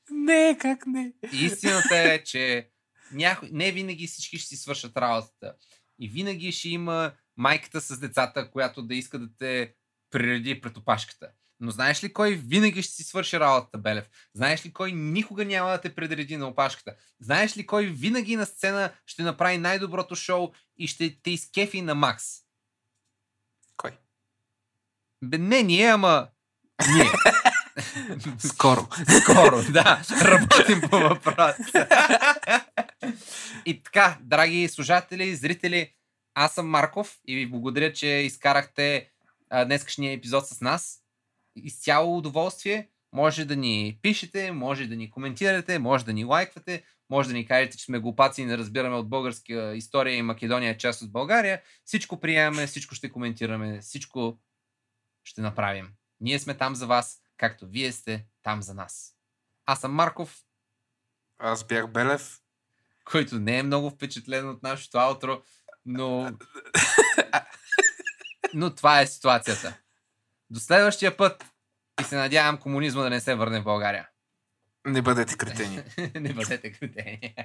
[0.09, 1.13] Не, как не?
[1.32, 2.69] Истината е, че
[3.11, 5.55] някой, не винаги всички ще си свършат работата.
[5.99, 9.73] И винаги ще има майката с децата, която да иска да те
[10.11, 11.29] приреди пред опашката.
[11.59, 14.05] Но знаеш ли кой винаги ще си свърши работата, Белев?
[14.33, 16.95] Знаеш ли кой никога няма да те предреди на опашката?
[17.19, 21.95] Знаеш ли кой винаги на сцена ще направи най-доброто шоу и ще те изкефи на
[21.95, 22.25] макс?
[23.77, 23.91] Кой?
[25.23, 26.27] Бе, не ние, ама
[26.95, 27.09] ние.
[28.39, 28.88] Скоро.
[29.21, 30.01] Скоро, да.
[30.21, 31.55] Работим по въпроса.
[33.65, 35.93] и така, драги служатели, зрители,
[36.36, 39.11] аз съм Марков и ви благодаря, че изкарахте
[39.65, 41.01] днескашния епизод с нас.
[41.55, 42.89] Изцяло удоволствие.
[43.13, 47.45] Може да ни пишете, може да ни коментирате, може да ни лайквате, може да ни
[47.45, 51.11] кажете, че сме глупаци и не разбираме от българска история и Македония е част от
[51.11, 51.61] България.
[51.86, 54.39] Всичко приемаме, всичко ще коментираме, всичко
[55.23, 55.93] ще направим.
[56.19, 59.15] Ние сме там за вас, както вие сте там за нас.
[59.65, 60.43] Аз съм Марков.
[61.39, 62.39] Аз бях Белев.
[63.05, 65.41] Който не е много впечатлен от нашото аутро.
[65.86, 66.31] Но...
[68.53, 69.77] Но това е ситуацията.
[70.49, 71.45] До следващия път
[72.01, 74.09] и се надявам комунизма да не се върне в България.
[74.88, 75.83] Не бъдете кретени.
[76.15, 77.36] не бъдете кретени.